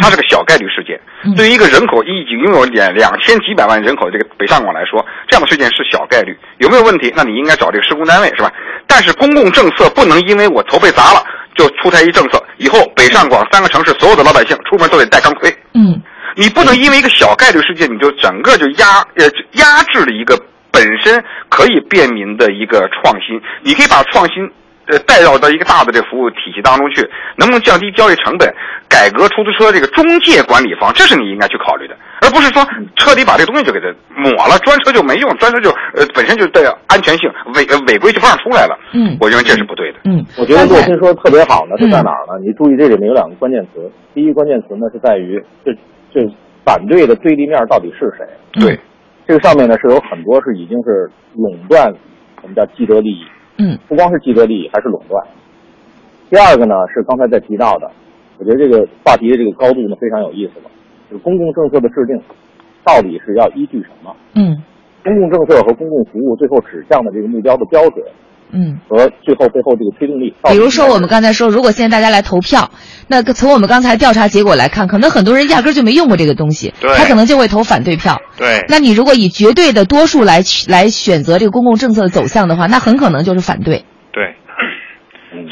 [0.00, 0.98] 它是个小概率事件，
[1.36, 6.38] 对于一个人口已经拥有两两千几百万人口的这个北上广来说，这样的事件是小概率。
[6.58, 7.12] 有没有问题？
[7.16, 8.50] 那你应该找这个施工单位是吧？
[8.86, 11.22] 但是公共政策不能因为我头被砸了
[11.54, 15.50] 就出台一政策，以后北上广三个城市所有的老百姓出门都得戴钢盔。
[15.74, 16.00] 嗯，
[16.36, 20.38] 你不能因为一个小概率事件，你就整个就压呃压制了一个
[20.70, 23.40] 本身可以便民的一个创新。
[23.62, 24.50] 你可以把创新。
[24.92, 27.00] 呃，带到到一个大的这个服务体系当中去，
[27.40, 28.44] 能不能降低交易成本，
[28.92, 32.60] 改革出租车这个中介管理方，这是你应该去考虑的，而不是说
[32.94, 37.24] 彻底把这个东西就给它抹了，专车就没用，专车就呃本身就带安全性
[37.56, 38.76] 违呃违规就不让出来了。
[38.92, 40.04] 嗯，我认为这是不对的。
[40.04, 42.36] 嗯，我觉得洛鑫说的特别好呢，是在哪儿呢？
[42.44, 45.72] 你注意这里面有两个关键词，第一个关键词呢是在于这
[46.12, 46.20] 这
[46.64, 48.28] 反对的对立面到底是谁？
[48.60, 48.78] 对，
[49.26, 51.88] 这个上面呢是有很多是已经是垄断，
[52.42, 53.24] 我们叫既得利益。
[53.62, 55.24] 嗯，不光是既得利益，还是垄断。
[56.28, 57.88] 第二个呢是刚才在提到的，
[58.38, 60.70] 我觉得这个话题的这个高度呢非常有意思了，
[61.08, 62.20] 就是公共政策的制定
[62.82, 64.16] 到底是要依据什么？
[64.34, 64.58] 嗯，
[65.04, 68.04] 公共政策和公共服务最后指向的这个目标的标准，
[68.52, 70.34] 嗯，和最后背后这个推动力。
[70.50, 72.70] 比如说我们刚才说，如果现在大家来投票，
[73.08, 78.20] 那从我们刚才调查结果来看，可能很多人压根儿就没用过这个东西，对他可能就会投反对票。
[78.36, 83.84] 对，那你如果以绝对的多数来来选择这个公共政策的走向的话，那很可能就是反对。
[84.12, 84.34] 对，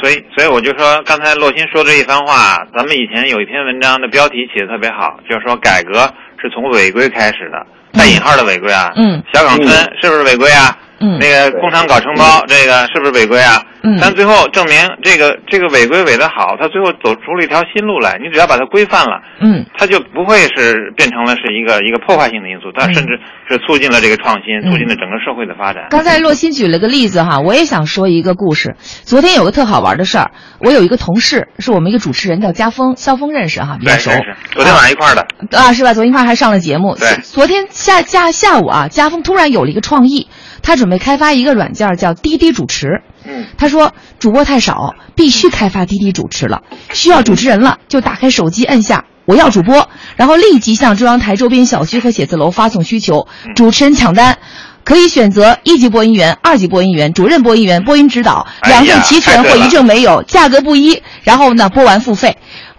[0.00, 6.00] 所以所以我就说，刚才洛鑫说这一番话，咱们以前有一篇文章的标题写的特别好，就是说改革
[6.42, 8.92] 是从违规开始的，带引号的违规啊。
[8.96, 9.22] 嗯。
[9.32, 9.68] 小岗村
[10.02, 10.76] 是不是违规啊？
[11.00, 11.18] 嗯。
[11.18, 13.62] 那个工厂搞承包，这个是不是违规啊？
[13.82, 13.98] 嗯。
[14.00, 18.18] 但最后证明这个这个违规违的好，他最后走出了一条新路来。
[18.22, 25.86] 你只要把它规范了，嗯，它就不会是变成了是一个一个破坏性的因素，它甚至是促进了这个创新，促进了整个社会的发展。
[25.90, 28.76] 刚才洛鑫举了个例子哈，我也想说一个故事。
[28.80, 34.10] 昨天有个特好玩的事儿，我有一个同事，是我们一个主持人叫家峰，肖峰认识哈，比较熟。
[34.52, 35.26] 昨天晚上一块儿的。
[35.56, 35.94] 啊，是吧？
[35.94, 36.96] 昨天一块儿还上了节目。
[36.96, 37.08] 对。
[37.22, 40.28] 昨天下下下午啊，家峰突然有了一个创意，
[40.62, 43.00] 他准备开发一个软件叫滴滴主持。
[43.24, 43.46] 嗯。
[43.58, 49.04] 他说主播太少，必须开发滴滴主持了，需要主持人了，就打开手机摁下。
[49.26, 54.38] 我要主播，然后立即向中央台周边小区和写字楼发送需求，主持人抢单，
[54.82, 61.00] 可以选择一级播音员、二级播音员、主任播音员、播音指导，两证齐全或一证没有，价格不一。
[61.22, 62.36] 然后呢，播完付费，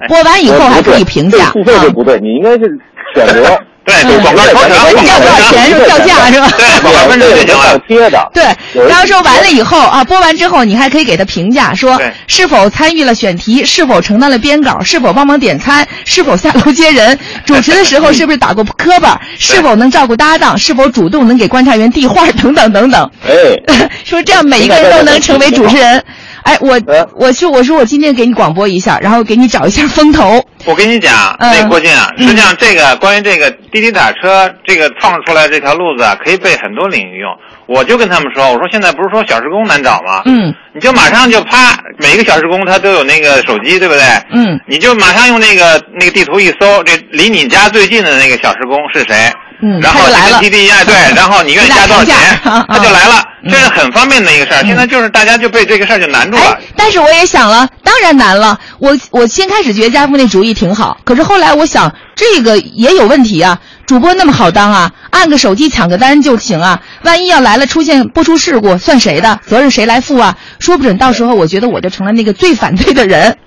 [0.10, 1.51] 播完以后还可以评价。
[1.51, 2.77] 付费就不对，你应该是
[3.15, 3.58] 选择。
[3.84, 6.48] 对，广告你要多少钱是票价是吧？
[6.56, 7.80] 对，百分之就行了。
[7.88, 8.30] 贴的。
[8.32, 8.44] 对，
[8.88, 23.12] 然后说完了以后啊，播完之后你还可以给他评价，说是否参与了选题，是否承担了编稿，是否帮忙点餐，是否下楼接人，主持的时候是不是打过磕巴， 是否能照顾搭档，是否主动能给观察员递话等等等等。
[23.28, 26.04] 哎， 说这样每一个人都能成为主持人。
[26.44, 26.80] 哎，我
[27.15, 30.43] 我说我说我今天给你广播一下，然后给你找一下风头。
[30.66, 37.30] 我跟你讲，嗯那郭靖啊，实际上这个关于这个滴滴打车这个创出来这条路子啊，可以被很多领域用。
[37.67, 40.22] 我就跟他们说，我说现在不是说小时工难找吗？
[40.26, 44.03] 嗯，你就马上就啪，每个小时工他都有那个手机，对不对？
[44.32, 49.15] 嗯，你就马上用那个那个地图一搜，这离你家最近的那个小时工是谁？
[49.62, 54.64] 嗯然后来了你跟滴滴哎对，然后你愿意加多少钱， 嗯他就来了，这是很方便的一个事儿。
[54.66, 56.57] 现在就是大家就被这个事儿就难住了。
[56.76, 58.59] 但是我也想了，当然难了。
[58.80, 63.59] 我我先开始觉得家父那主意挺好，可是后来我想这个也有问题啊。
[63.86, 66.82] 主播那么好当啊，按个手机抢个单就行啊。
[67.03, 69.39] 万一要来了出现播出事故，算谁的？
[69.45, 70.38] 责任谁来负啊？
[70.59, 73.38] 说不准到时候我觉得我就成了那个最反对的人。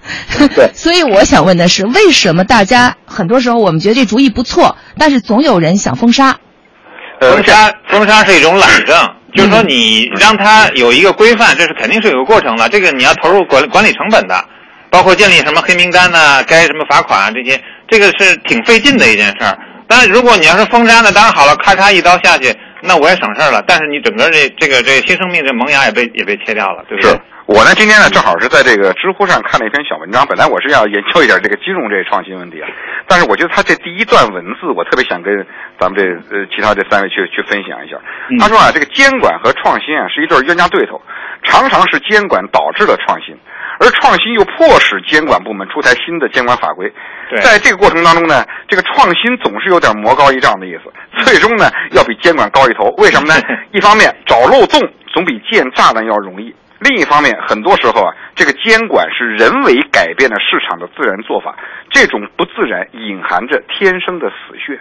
[0.54, 6.36] 对， 所以我想问的是，为什么大家很多时候我们觉得这主意不错，但是总有人想封杀？
[7.20, 8.96] 封杀封杀是一种懒政，
[9.34, 12.68] 就是嗯说你让他有一个规范，这是肯定是有个过程的。
[12.68, 14.44] 这个你要投入管管理成本的，
[14.90, 17.58] 包括建立什么黑名单呐、该什么罚款啊这些，
[17.88, 19.56] 这个是挺费劲的一件事儿。
[19.86, 23.62] 当然，如果你要是封杀呢，当然好了，咔嚓一刀下去，那我也省事儿了。
[23.66, 27.20] 但是你整个这这个这新生命这萌芽也被也被切掉了，对不对？
[27.46, 32.68] 我呢，今天呢正好是在这个知乎上看了一篇小文章，本来我是要研究一点这个金融这个创新问题啊，
[33.06, 35.28] 但是我觉得他这第一段文字，我特别想跟
[35.78, 38.00] 咱们这呃其他这三位去去分享一下。
[38.40, 40.96] 他说啊，这个监管和创新啊是一对冤家对头，
[41.44, 43.36] 常常是监管导致了创新，
[43.80, 46.92] 而创新又迫使监管部门出台新的监管法规。
[47.42, 50.92] 在这个过程当中呢，这个创新总是有点魔高一丈的意思，
[51.24, 52.88] 最终呢要比监管高一头。
[52.98, 53.34] 为什么呢？
[53.72, 54.80] 一方面找漏洞
[55.12, 56.54] 总比建炸弹要容易。
[56.80, 61.56] 另一方面，很多时候啊，这个监管是人为改变了市场的自然做法，
[61.90, 64.78] 这种不自然隐含着天生的死穴。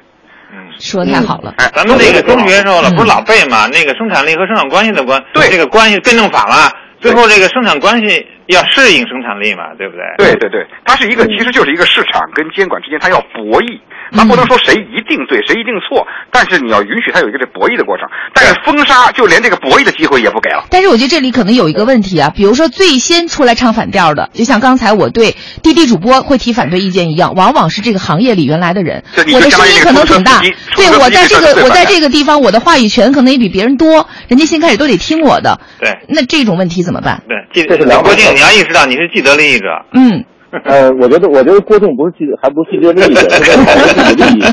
[0.51, 1.53] 嗯，说太好了。
[1.57, 3.67] 哎，咱们那个中学时候了，不是老背嘛？
[3.67, 6.69] 那个生产力和生产关系的关，对这个关系辩证法嘛，
[6.99, 10.03] 最后这个生产关系要适应生产力嘛，对不对？
[10.17, 13.79] 对对对，它是一个，其实就是一个市场跟监管之间，它要博弈，
[14.11, 18.07] 它不能说谁一定对，谁一定错，但是你要允许它有一个这博弈的过程。
[18.33, 20.65] 但是封杀就连这个博弈的机会也不给了。
[20.69, 30.41] 但是我觉得这里可能有一个问题啊，比如说最先出来唱反调的，就像刚才我对滴滴主播会提反对意见一样，往往是这个行业里原来的人我的声音可能挺大
[30.75, 35.59] 对我在这个我在这个地方我的话语权可能也比别人多，人家先开始都得听我的。
[35.79, 37.21] 对，那这种问题怎么办？
[37.53, 39.67] 对，这是两郭靖，回事你要意识到你是既得利益者。
[39.93, 40.23] 嗯，
[40.65, 44.43] 呃，我觉得，我觉得郭靖不是既，还不是既得利益者，是在讨论自己的利益。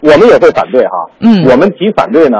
[0.00, 2.38] 我们也会反对哈，嗯我们提反对呢，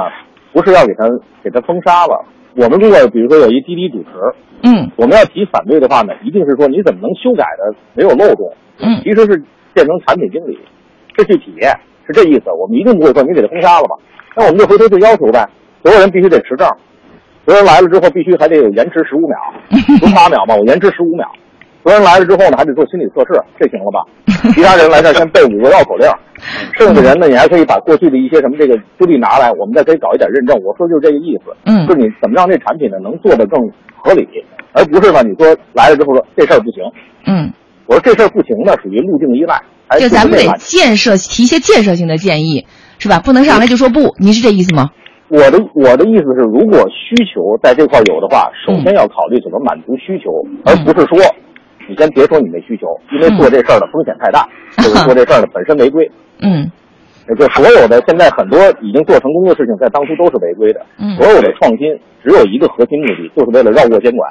[0.52, 1.04] 不是要给他
[1.42, 2.24] 给他封杀了。
[2.56, 4.08] 我们如果比如说有一滴滴主持，
[4.62, 8.54] 嗯，我们要提反对的话呢，一定是说你怎么能修改的没有漏洞？
[8.78, 9.42] 嗯，其实是
[9.72, 10.58] 变成产品经理，
[11.16, 11.70] 这去体验
[12.06, 12.50] 是这意思。
[12.50, 13.96] 我们一定不会说你给他封杀了吧？
[14.36, 15.46] 那我们就回头就要求呗，
[15.82, 16.68] 所有人必须得持证，
[17.44, 19.36] 所有人来了之后必须还得有延迟十五秒，
[20.00, 20.54] 不是八秒嘛？
[20.56, 21.26] 我延迟十五秒。
[21.82, 24.00] 所有人来了之后呢，还得做心理测试，这行了吧？
[24.56, 26.08] 其他人来这儿先背五个绕口令，
[26.78, 30.56] 剩下人呢，你还可以把过去的一些什么这个资历拿来，我们再可以搞一点认证。
[30.64, 33.60] 我说就是这个意思，嗯就是你怎么让这产品呢能做得更
[34.00, 34.26] 合理，
[34.72, 36.82] 而不是呢你说来了之后说这事儿不行，
[37.26, 37.52] 嗯，
[37.86, 39.60] 我说这事儿不行呢，属于路径依赖，
[40.00, 42.64] 就咱们得建设提一些建设性的建议，
[42.98, 43.20] 是吧？
[43.20, 44.88] 不能上来就说不，您是这意思吗？
[45.28, 50.30] 我的我的意思是，如果需求在这块有的话，首先要考虑怎么满足需求，
[50.64, 51.18] 而不是说
[51.88, 54.46] 你先别说你没需求，因为做这事儿的风险太大，
[54.76, 56.10] 就是做这事儿的本身违规。
[56.40, 56.70] 嗯，
[57.28, 60.80] 也就所有的现在很多已经做成功的事情，在当初都是违规的。
[60.98, 64.30] 嗯所有的创新只有一个核心目的，就是为了绕过监管。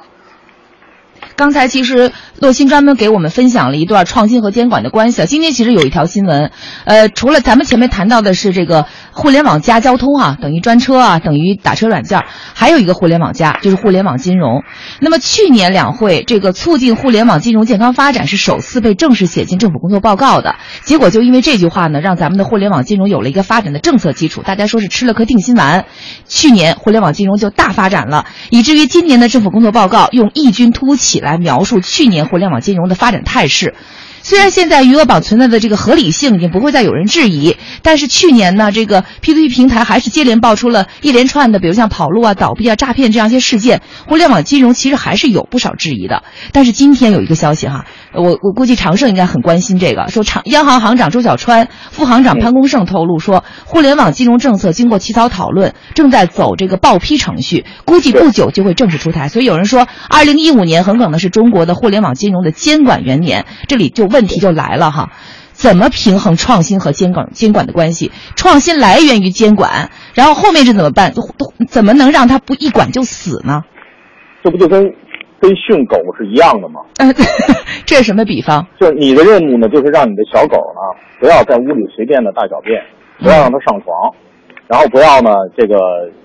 [1.43, 5.25] 刚才其实洛鑫专门给我们分享了一段创新和监管的关系。
[5.25, 6.51] 今天其实有一条新闻，
[6.85, 12.21] 呃，除了咱们前面谈到的是这个互联网加交通啊，等于专车啊，等于打车软件，
[12.53, 14.63] 还有一个互联网加，就是互联网金融。
[15.01, 25.83] 那么去年两会这个促进互联网金融健康发展是首次被正式写进政府工作报告的，结果就因为这句话呢，让咱们的互联网金融有了一个发展的政策基础，大家说是吃了颗定心丸。
[26.25, 33.73] 去年互联网金融就大发展了，以至于今年的政府工作报告用异军突起来来描述去年互联网金融的发展态势。
[34.25, 46.23] 虽然现在余额宝存在的这个合理性已经不会再有人质疑，但是去年呢，这个 P2P 平台还是接连爆出了一连串的，比如像跑路啊、倒闭啊、诈骗这样一些事件，互联网金融其实还是有不少质疑的。
[46.53, 59.30] 但是今天有一个消息哈，我我估计长盛应该很关心这个，说长央行行长周小川、副行长潘功胜透露说，互联网金融政策经过起草讨论，正在走这个报批程序，估计不久就会正式出台。
[59.30, 63.45] 所以有人说，二零一五年很可能是中国的互联网金融的监管元年。
[63.68, 65.09] 这里就问题就来了哈。
[65.51, 68.11] 怎么平衡创新和监管监管的关系？
[68.36, 71.14] 创新来源于监管，然后后面这怎么办？
[71.70, 73.61] 怎么能让它不一管就死呢？
[74.43, 74.84] 这不就跟
[75.43, 76.79] 跟训狗是一样的吗？
[77.85, 78.65] 这是什么比方？
[78.79, 80.79] 就是你的任务呢，就是让你的小狗呢，
[81.19, 82.81] 不要在屋里随便的大小便，
[83.19, 83.91] 不要让它上床，
[84.69, 85.75] 然后不要呢这个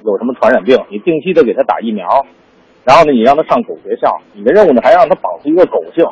[0.07, 2.07] 有什么传染病，你定期的给它打疫苗，
[2.85, 6.07] 然后呢你让它上狗学校，你的任务呢还让它保持一个狗性，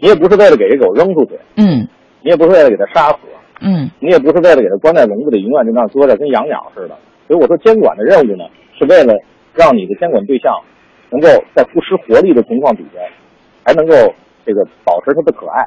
[0.00, 1.86] 你也不是为了给这狗扔出去，嗯，
[2.24, 3.18] 你也不是为了给它杀死，
[3.60, 6.96] 嗯，你也不是为了给它关在笼子里永远就那样搁着跟养鸟似的，
[7.28, 8.44] 所以我说监管的任务呢
[8.78, 9.12] 是为了
[9.52, 10.56] 让你的监管对象
[11.10, 13.00] 能够在不失活力的情况底下，
[13.64, 13.94] 还能够
[14.44, 15.66] 这个保持它的可爱。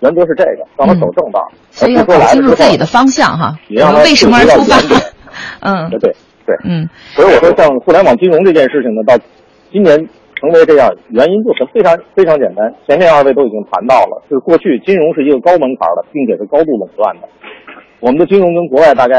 [0.00, 1.40] 原则是这个，让它走正道，
[1.70, 4.76] 所以要搞清楚自己的方向哈，你让它为什么而出发？
[5.60, 9.16] 嗯，对对对，嗯，所以我说像互联网金融这件事情呢，到
[9.72, 9.96] 今年
[10.36, 12.70] 成为这样，原因就是非常非常简单。
[12.86, 17.28] 前面二位都已经谈到了，就是过去金融是一个高门槛的，并且是高度垄断的。
[18.00, 19.16] 我们的金融跟国外大概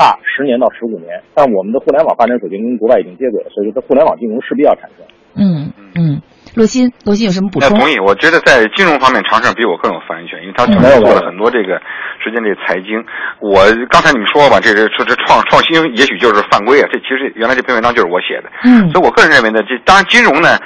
[0.00, 5.04] 差十年到十五年，但我们的互联网发展水平跟国外已经接轨了，所以说互联网金融势必要产生。
[5.36, 6.22] 嗯嗯，
[6.56, 7.78] 罗鑫，罗鑫有什么补充？
[7.78, 10.72] 同意，我觉得在金融方面，常胜比我更有发言权，因为他嗯
[11.04, 11.76] 做了很多这个
[12.24, 13.04] 实践这财经。
[13.44, 18.48] 我刚才你们说吧，这个说这创创新也许就是犯规啊，这其实原来这篇文章就是我写的。
[18.64, 20.58] 嗯所以我个人认为呢，这当然金融呢，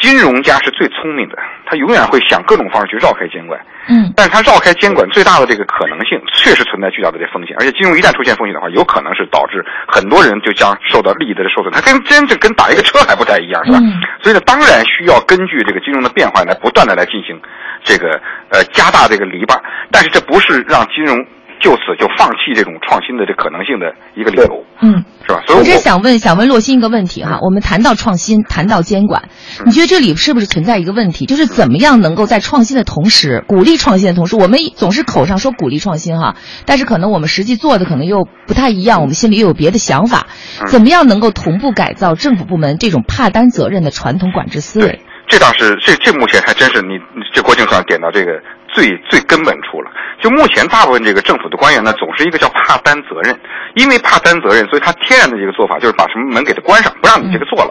[0.00, 1.36] 金融家是最聪明的，
[1.66, 3.58] 他永远会想各种方式去绕开监管。
[3.88, 13.78] 嗯，但是他绕开监管最大的这个可能性，确实存在巨大的这风险，而且金融一旦出现风险的话，有可能是导致很多人就将受到利益的受损，它跟真正跟打一个车还不太一样，是吧？
[13.82, 13.98] 嗯。
[14.22, 17.40] 所以呢，当然需要根据这个金融的变化来不断的来进行
[17.82, 18.20] 这个
[18.50, 19.58] 呃加大这个篱笆，
[19.90, 21.16] 但是这不是让金融
[21.58, 25.42] 就此就放弃这种创新的这可能性的一个理由，嗯，是吧？
[25.46, 29.28] 所以我我这想问想问洛鑫一个问题哈，我们谈到创新，谈到监管，
[29.66, 40.28] 你觉得这里是不是存在一个问题，就是怎么样能够在创新的同时，鼓励创新的同时，我们总是口上说鼓励创新哈，但是可能我们实际做的可能又不太一样，我们心里又有别的想法，
[40.68, 45.00] 怎么样能够同步改造政府部门这种怕担责任的传统管制思维？
[45.28, 49.90] 这倒是，这这目前还真是你你这郭靖算点到这个最最根本处了。
[50.20, 53.38] 就目前大部分这个政府的官员呢，总是一个叫怕担责任，
[53.74, 57.70] 因为怕担责任，所以他天然的一个做法就是把什么门给他关上，不让你这个做了。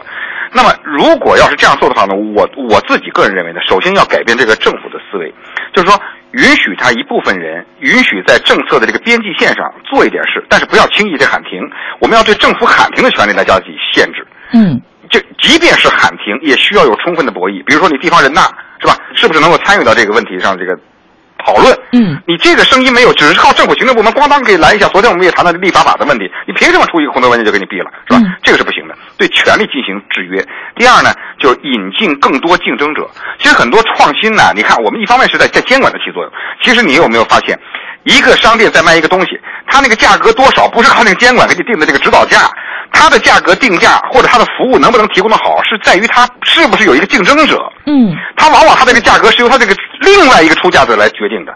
[0.52, 5.34] 那么如果要是这样做的话呢，我我自己个人认为呢，首先要改变这个政府的思维，
[5.74, 6.00] 就是说
[6.30, 11.60] 允许他一部分人允许在政策的这个边际线上做一点事，但是不要轻易的喊停。
[12.00, 14.26] 我们要对政府喊停的权利来加以限制。
[14.54, 14.80] 嗯，
[15.10, 17.64] 就即便是喊停，也需要有充分的博弈。
[17.64, 18.42] 比如说，你地方人大
[18.80, 18.96] 是吧？
[19.14, 20.78] 是不是能够参与到这个问题上这个
[21.44, 21.76] 讨论？
[21.92, 24.86] 嗯，你这个声音没有，只是靠政府行政部门咣当给拦一下。
[24.88, 28.20] 昨天我们也谈到立法法的问题，你凭什么出一个红头文件就给你毙了，是吧？
[28.42, 30.44] 这个是不行的，对权力进行制约。
[30.76, 33.08] 第二呢，就是引进更多竞争者。
[33.40, 36.32] 其实很多创新呢，你看我们一方面是在在监管的起作用，
[36.62, 37.58] 其实你有没有发现，
[38.04, 42.50] 一个商店在卖一个东西，它那个价格多少不是靠那个监管给你定的这个指导价，
[42.92, 47.60] 它的价格定价或者它的服务能不能提供的好，是在于它是不是有一个竞争者。
[47.86, 51.54] 嗯，它往往它这个价格是由它这个另外一个出价者来决定的。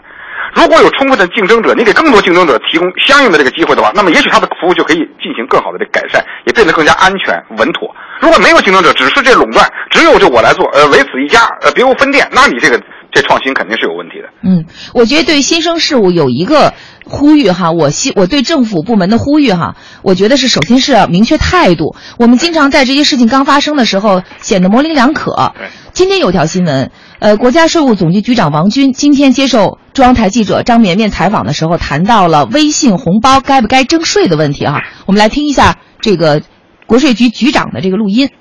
[0.53, 7.89] 如果有充分的竞争者，你给更多竞争者提供相应的这个机会的话，那么也许它的服务就可以进行更好的这个改善，也变得更加安全稳妥。
[8.19, 12.79] 如果没有竞争者，只是这垄断，只有就我来做，呃，唯此一家，呃，别无分店，那你这个
[13.13, 14.29] 这创新肯定是有问题的。
[14.41, 16.73] 嗯，我觉得对新生事物有一个
[17.05, 21.95] 呼吁哈，我希我对政府部门的呼吁哈，我觉得是首先是要明确态度。
[22.17, 25.53] 我们经常在这些事情刚发生的时候显得模棱两可。
[25.91, 26.89] 今天有条新闻，
[27.19, 34.81] 呃，国家税务总局局长王军今天接受中央台记者张绵绵采访的时候，谈到了微信红包该不该征税的问题哈。
[35.05, 36.41] 我们来听一下这个
[36.87, 38.31] 国税局局长的这个录音。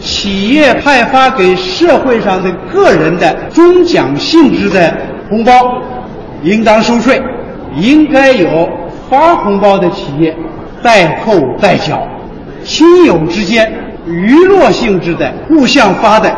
[0.00, 4.94] 企业派发给社会上的个人的中奖性质的
[5.28, 5.52] 红包，
[6.42, 7.20] 应当收税，
[7.76, 8.68] 应该有
[9.08, 10.36] 发红包的企业
[10.82, 12.06] 代扣代缴。
[12.64, 13.72] 亲友之间
[14.06, 16.30] 娱乐性质的互相发的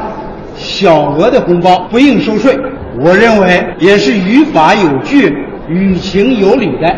[0.57, 2.57] 小额的红包不应收税。
[3.03, 5.35] 我认为也是于法有据、
[5.69, 6.95] 于情有理的，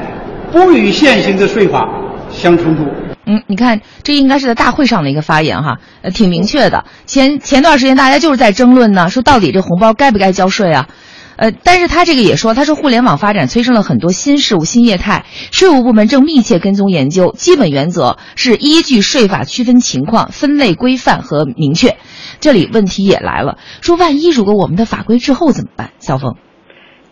[0.50, 1.88] 不与现行的税法
[2.30, 2.82] 相冲突。
[3.24, 6.84] 嗯，你看，这应该是在大会上的一个发言哈，呃，挺明确的。
[7.06, 10.88] 前前段时间大家就是在争论呢，说到底这红包该不该交税啊？
[11.36, 21.96] 呃，但是他这个也说，他说互联网发展催生了很多新事物、新业态，税务部门正密切跟踪研究，基本原则是依据税法区分情况、分类规范和明确。
[22.40, 25.90] 这里问题也来了，说万一如果我们的法规滞后怎么办？
[26.00, 26.34] 肖峰，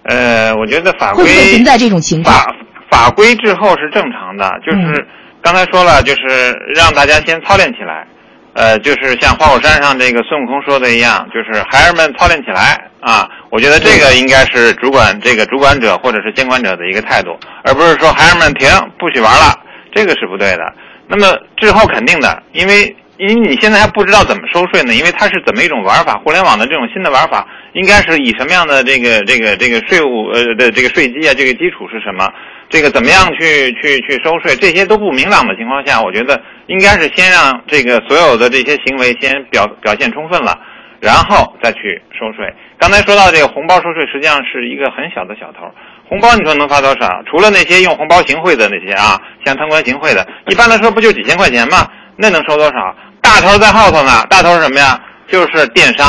[0.03, 2.37] 呃，我觉得法规会不会存在这种情况？
[2.37, 2.53] 法
[2.91, 5.07] 法规滞后是正常的，就是。
[5.43, 8.07] 刚才说了，就是让大家先操练起来，
[8.53, 13.29] 呃，就是像花果山上这个孙悟空说的一样，就是孩儿们操练起来啊。
[13.51, 18.69] 我觉得这个应该是主管这个主管者或者是监管者的一个态度，而不是说孩儿们停，
[18.99, 19.59] 不许玩了，
[19.95, 20.75] 这个是不对的。
[21.09, 32.29] 那么滞后肯定的，因为因为你现在还不知道怎么收税呢，因为它是怎么一种玩法，互联网的这种新的玩法，应该是以什么样的这个这个这个税务呃的这个税基啊，这个基础是什么？
[32.71, 34.57] 这个怎么样去去去收税？
[34.57, 40.59] 这些都不明朗的情况下，我觉得应该是先让这个所有的这些行为先表表现充分了，
[41.01, 42.47] 然后再去收税。
[42.79, 45.69] 刚才说到这个红包收税，实际上是一个很小的小头。
[46.09, 47.23] 红包你说能发多少？
[47.29, 51.87] 除了那些用红包行贿的那些啊，像贪官行贿的，一般来说不就几千块钱吗？
[52.17, 52.97] 那能收多少？
[53.21, 54.25] 大头在后头呢。
[54.31, 54.99] 大头是什么呀？
[55.29, 56.07] 就是电商、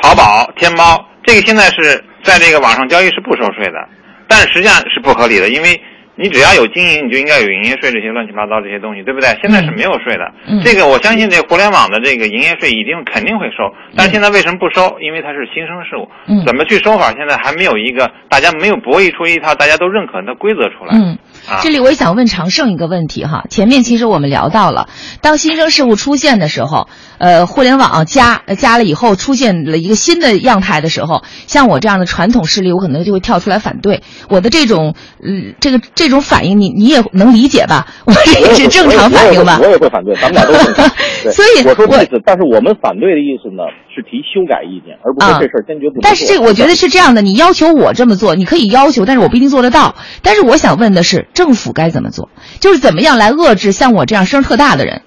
[0.00, 3.88] 淘宝、天猫，这个现在是在这个网上交易是不收税的，
[4.28, 5.80] 但实际上是不合理的，因为
[6.18, 9.28] 你只要有经营，你就应该有营业税这些乱七八糟这些东西，对不对？
[9.42, 10.32] 现在是没有税的。
[10.48, 14.98] 嗯这个我相信，这互联网的这个营业税一定肯定会收，但是现在为什么不收？
[15.00, 20.96] 因为它是新生事物，嗯怎么去收法，现在还没有一个大家没有博弈出一套大家都认可的规则出来。
[20.96, 21.18] 嗯，
[21.48, 23.44] 啊这里我也想问常胜一个问题哈。
[23.50, 24.88] 前面其实我们聊到了，
[25.20, 26.88] 当新生事物出现的时候，
[27.18, 34.02] 呃，互联网加呃加了以后，出现了一个新的样态的时候，像我这样的传统势力，我可能就会跳出来反对。
[34.28, 37.86] 我的这种呃这个这种反应，你你也能理解吧？
[38.06, 39.68] 我这也是正常反应吧我？
[39.68, 40.88] 也会反对，咱们俩都正常。
[41.22, 43.62] 对所以我说我意思，但是我们反对的意思呢，
[43.94, 46.00] 是提修改意见，而不是啊这事儿坚决不。
[46.02, 49.94] 但是这个我觉得是这样的，你要求我这么做，你可以要求，但是我不一定做得到。
[50.22, 52.30] 但是我想问的是，政府该怎么做？
[52.58, 55.02] 就是怎么样来遏制像我这样声儿特大的人？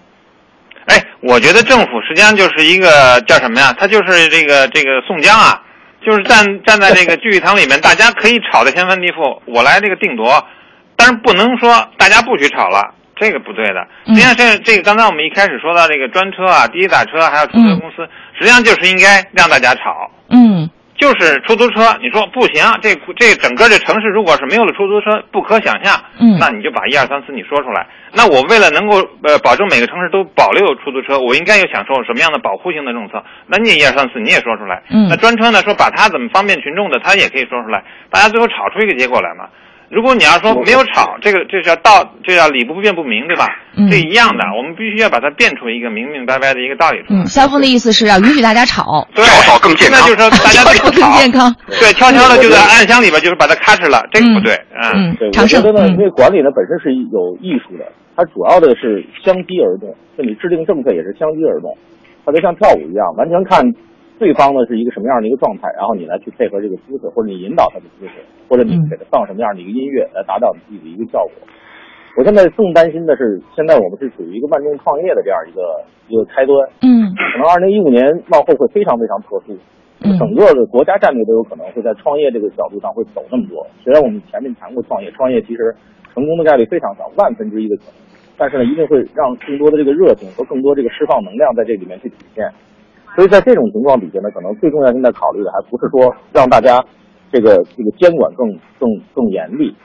[0.85, 3.73] 哎，我觉得政府实际上就是一个叫什么呀？
[3.77, 5.61] 他就是这个这个宋江啊，
[6.05, 10.45] 就是站站在这个聚义堂里面，大家可以吵得天翻地覆，我来这个定夺，
[10.95, 13.87] 但是不能说大家不许吵了，这个不对的。
[14.07, 18.07] 实际上这这个刚才我们一开始说到这个专车啊、滴滴打车还有出租车公司，
[18.37, 20.09] 实际上就是应该让大家吵。
[20.29, 20.69] 嗯
[20.99, 25.95] 就是出租车，你说不行，这这整个这城市如果是没有了出租车，不可想象。
[26.19, 27.87] 嗯那你就把一二三四你说出来。
[28.11, 33.23] 那我为了能够呃保证每个城市都保留有出租车，我应该有享受什么样的保护性的政策？
[33.47, 34.83] 那你也一二三四你也说出来。
[34.91, 37.81] 嗯那专车呢，说把它怎么方便群众的，他也可以说出来，
[38.11, 39.47] 大家最后吵出一个结果来嘛。
[39.89, 43.47] 如果你要说没有吵，这个这叫道，这叫理不辩不明，对吧？
[43.75, 43.89] 嗯。
[43.89, 47.21] 这一样的，我们必须要把它辩出一个明明白白的一个道理出来。
[47.21, 49.99] 嗯，肖峰的意思是要允许大家吵，对，吵更健康。
[49.99, 51.53] 那就是说大家 都不更吵，健康。
[51.67, 54.53] 对，悄悄的就在暗箱里边，就是把它咔哧了，这个不对，
[54.93, 57.85] 嗯对，我觉得呢，因为管理呢本身是有艺术的，
[58.15, 61.75] 它主要的是相机而动，就你制定政策也是相机而动，
[62.25, 63.65] 它就像跳舞一样，完全看
[64.19, 71.33] 对方呢是一个什么样的一个状态，然后你来去配合这个姿势，或者你引导他的姿势，或者你给他放什么样的一个音乐来达到你自己的一个效果。
[72.17, 75.61] 我现在更担心的是，现在我们是处于一个万众创业的这样一个
[76.09, 79.55] 一个开端，嗯可能二零一五年往后会非常非常特殊，
[80.03, 83.65] 嗯整个的国家战略都有可能会在创业这个角度上会走那么多。
[83.83, 85.73] 虽然我们前面谈过创业，创业其实
[86.13, 87.93] 成功的概率非常小，万分之一的可能，
[88.35, 92.43] 但是呢，一定会让更多的这个热情和更多这个释放能量在这里面去体现。
[93.19, 96.79] 所以在这种情况底下呢，可能最重要现在考虑的还不是说让大家
[97.33, 98.47] 这个这个监管更
[98.79, 99.75] 更更严厉，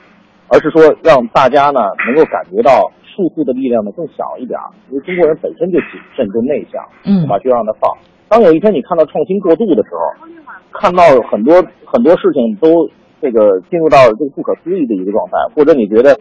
[0.47, 7.37] 而是说让大家呢能够感觉到束缚的力量呢更小一点儿，因为中国人本身就谨慎就内向，嗯对吧？
[7.41, 7.91] 就让它放。
[8.29, 10.31] 当有一天你看到创新过度的时候，
[10.71, 12.87] 看到很多很多事情都
[13.21, 16.15] 这个进入到这个不可思议的一个状态，或者你觉得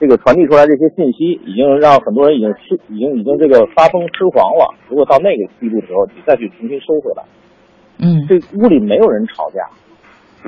[0.00, 4.74] 这个传递出来这些信息已经让很多人已经失已经已经这个发疯痴狂了。
[4.88, 7.22] 如果到那个地步的时候，你再去重新收回来，
[8.00, 9.60] 嗯，这屋里没有人吵架，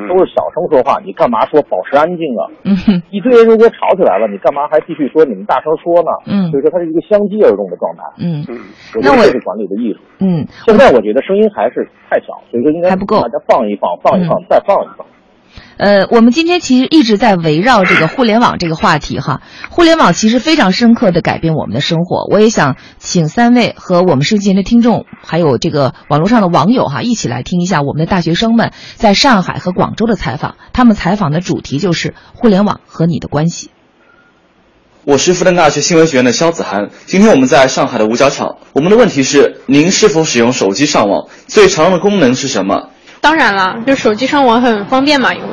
[0.09, 2.43] 都是小声说话，你干嘛说保持安静啊？
[2.65, 6.11] 嗯一堆人如果吵起来了，你干嘛还继续说你们大声说呢？
[6.33, 8.03] 嗯所以说它是一个相机而动的状态。
[8.25, 8.41] 嗯
[8.97, 10.01] 我觉得这是管理的艺术。
[10.21, 15.07] 嗯，现在我觉得声音还是太小，所以说应该还不够大家放一放，放一放，再放一放。
[15.77, 19.43] 呃，我们今天其实一直在围绕这个互联网这个话题哈。
[19.71, 22.27] 互联网其实非常深刻的改变我们的生活。
[22.31, 30.57] 我也想请三位和我们收音的听众，还有这个网络上的网友哈，一起来听一下我们的大学生们在上海和广州的采访。
[30.73, 33.71] 他们采访的主题就是互联网和你的关系。
[35.05, 36.91] 我是复旦大学新闻学院的肖子涵。
[37.07, 41.27] 今天我们在上海的五角场，我们的问题是：您是否使用手机上网？
[41.49, 42.91] 最常用的功能是什么？
[43.23, 45.47] 当然了，就手机上网很方便嘛，因为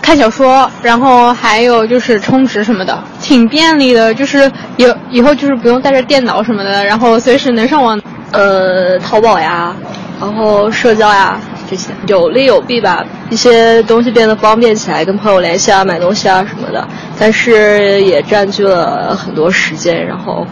[0.00, 4.14] 看小说，然后还有就是充值什么的，挺便利的。
[4.14, 8.00] 就是以以后就是不用带着电脑什么的，然后随时能上网。
[8.32, 9.74] 呃，淘宝呀，
[10.20, 13.02] 然后社交呀这些有利有弊吧。
[13.30, 16.86] 一些东西变得方便起来，跟朋友联系啊、买东西啊什么的，
[17.18, 20.46] 但是也占据了很多时间，然后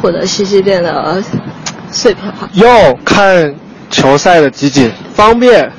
[0.00, 1.22] 获得信息变得
[1.90, 2.48] 碎片化。
[2.54, 3.54] 要看
[3.90, 5.70] 球赛的集锦，方便，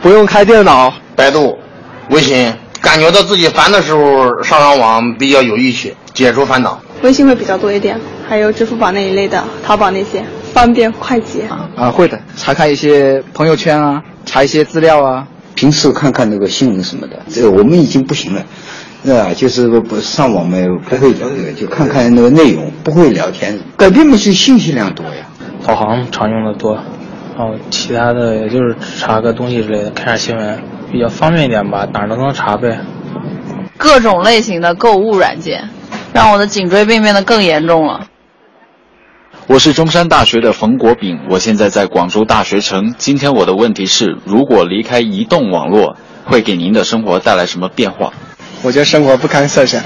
[0.00, 0.92] 不用开电脑。
[1.16, 1.58] 百度、
[2.10, 6.80] 微信，感觉到自己烦的时候上上网比较有益处，解除烦恼。
[7.02, 11.44] 微信会比较多一点，还有支付宝那一类的，淘宝那些，方便快捷。
[11.76, 15.26] 啊，会的，查看一些朋友圈啊，查一些资料啊。
[15.54, 18.44] 平时看看那个新闻什么的，这个我们已经不行了，
[19.02, 20.56] 那就是不上网嘛，
[20.88, 23.58] 不会这个，就看看那个内容，不会聊天。
[23.76, 25.26] 改变嘛是信息量多呀。
[25.66, 26.84] 导航常用的多，然
[27.38, 30.60] 后其他的也就是查个东西之类的，看下新闻，
[30.90, 32.80] 比较方便一点吧，哪儿都能查呗。
[33.76, 35.68] 各种类型的购物软件，
[36.12, 38.06] 让我的颈椎病变得更严重了。
[39.46, 42.94] 我是中山大学的冯国炳，我现在在广州大学城。
[42.98, 48.12] 今天我的问题是：如果离开移动网络，会给您的生活带来什么变化？
[48.62, 49.80] 我觉得生活不堪设想，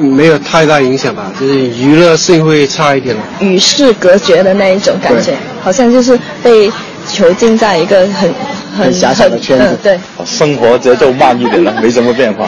[0.00, 3.16] 没有太大影响吧，就是娱乐性会差一点。
[3.40, 5.32] 与世隔绝的那一种感觉，
[5.62, 6.70] 好像就是被
[7.08, 8.34] 囚禁在一个很
[8.78, 9.64] 很狭小的圈子。
[9.70, 10.00] 嗯，对。
[10.24, 12.46] 生活节奏慢一点了， 没什么变化。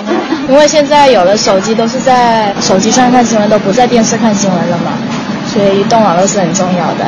[0.49, 4.93] 因为现在有了手机，都是在手机上看新闻，都不在电视看新闻了嘛。
[5.53, 7.07] 所以移动网络是很重要的。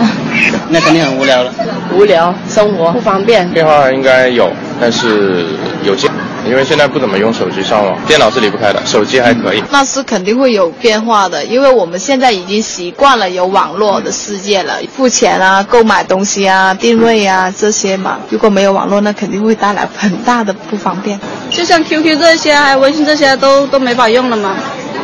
[0.70, 1.52] 那肯定很无聊了。
[1.92, 3.48] 无聊，生活不方便。
[3.50, 5.44] 变化应该有，但是
[5.84, 6.08] 有些，
[6.48, 9.62] 因为现在不怎么用手机上网，电脑是离不开的，手机还可以。
[9.70, 18.18] 那是肯定会有变化的，因为我们现在已经习惯了有网络的世界了，付钱啊、购买东西啊、定位啊这些嘛。
[18.30, 21.20] 如果没有网络，那肯定会带来很大的不方便。
[21.50, 24.56] 就像 QQ 这些，还有微信这些，都都没法用了嘛。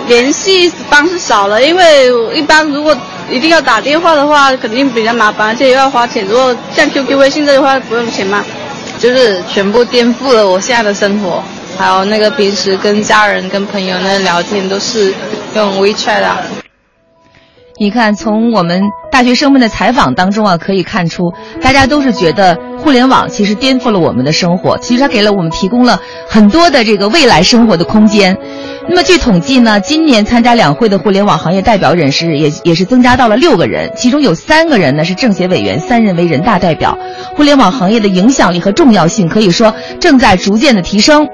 [0.09, 2.97] 联系方式少了，因为一般如果
[3.29, 6.25] 一定要打电话的话，肯定比较麻烦，而且又要花钱。
[6.25, 8.45] 如果像 QQ、微信这的话，不用钱嘛。
[8.99, 11.43] 就是全部颠覆了我现在的生活，
[11.79, 15.13] 还有那个平时跟家人、跟朋友那聊天都是
[15.55, 16.41] 用 WeChat 啊。
[17.79, 18.83] 你看，从我们
[19.13, 21.31] 大学生们的采访当中啊，可以看出，
[21.61, 28.35] 大家都是觉得互联网其实颠覆了我们的生活，其实它给了我们提供了很多的这个未来生活的空间。
[28.89, 36.97] 那么据统计呢，今年参加两会的互联网行业代表人士也也是增加到了六个人，其中有三个人呢是政协委员，三人为人大代表。
[37.35, 41.27] 互联网行业的影响力和重要性可以说正在逐渐的提升。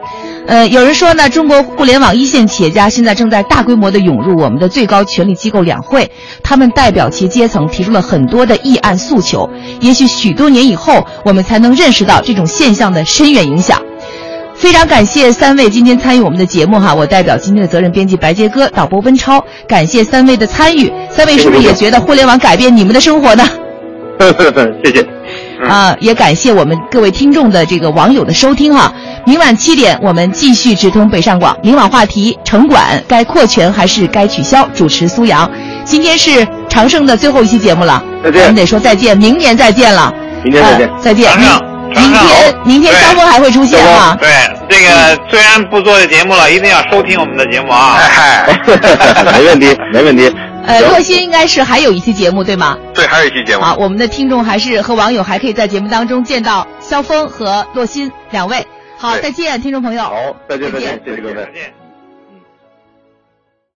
[0.46, 6.11] 呃，有人说呢，中国互联网一线企业家现在正在大规模的涌入我们的最高权力机构两会，
[6.42, 9.48] 他们代表其阶层提出了很多的议案诉求。
[9.80, 13.80] 也许许多年以后，我们才能认识到这种现象的深远影响。
[14.63, 20.91] 非常感谢三位今天参与我们的节目哈，我代表今天的责任编辑白杰哥、导播温超，感谢三位的参与。
[21.11, 23.45] 三位是不是也觉得互联网改变你们的生活呢？
[24.85, 25.05] 谢谢。
[25.69, 28.93] 啊，也感谢我们各位听众的这个网友的收听哈。
[29.27, 31.57] 明晚七点，我们继续直通北上广。
[31.61, 34.65] 明晚话题：城管该扩权还是该取消？
[34.73, 35.51] 主持苏阳。
[35.85, 38.41] 今天是长盛的最后一期节目了，再见。
[38.43, 40.15] 咱们得说再见，明年再见了。
[40.45, 40.91] 明年再见。
[41.01, 41.72] 再见。
[42.01, 44.16] 明天明天肖峰还会出现哈。
[44.20, 44.28] 对，
[44.68, 47.99] 这个虽然不做这节目了，一定要收听我们的节目啊。
[49.38, 50.32] 没问题，没问题。
[50.64, 52.78] 呃，洛鑫应该是还有一期节目对吗？
[52.95, 53.64] 对，还有一期节目。
[53.64, 58.64] 啊，我们的听众还是和网友还可以在节目当中见到肖峰和洛鑫两位。
[58.97, 60.03] 好，再见，听众朋友。
[60.03, 60.12] 好，
[60.49, 61.34] 再见，再见，谢谢各位。
[61.34, 61.82] 再见。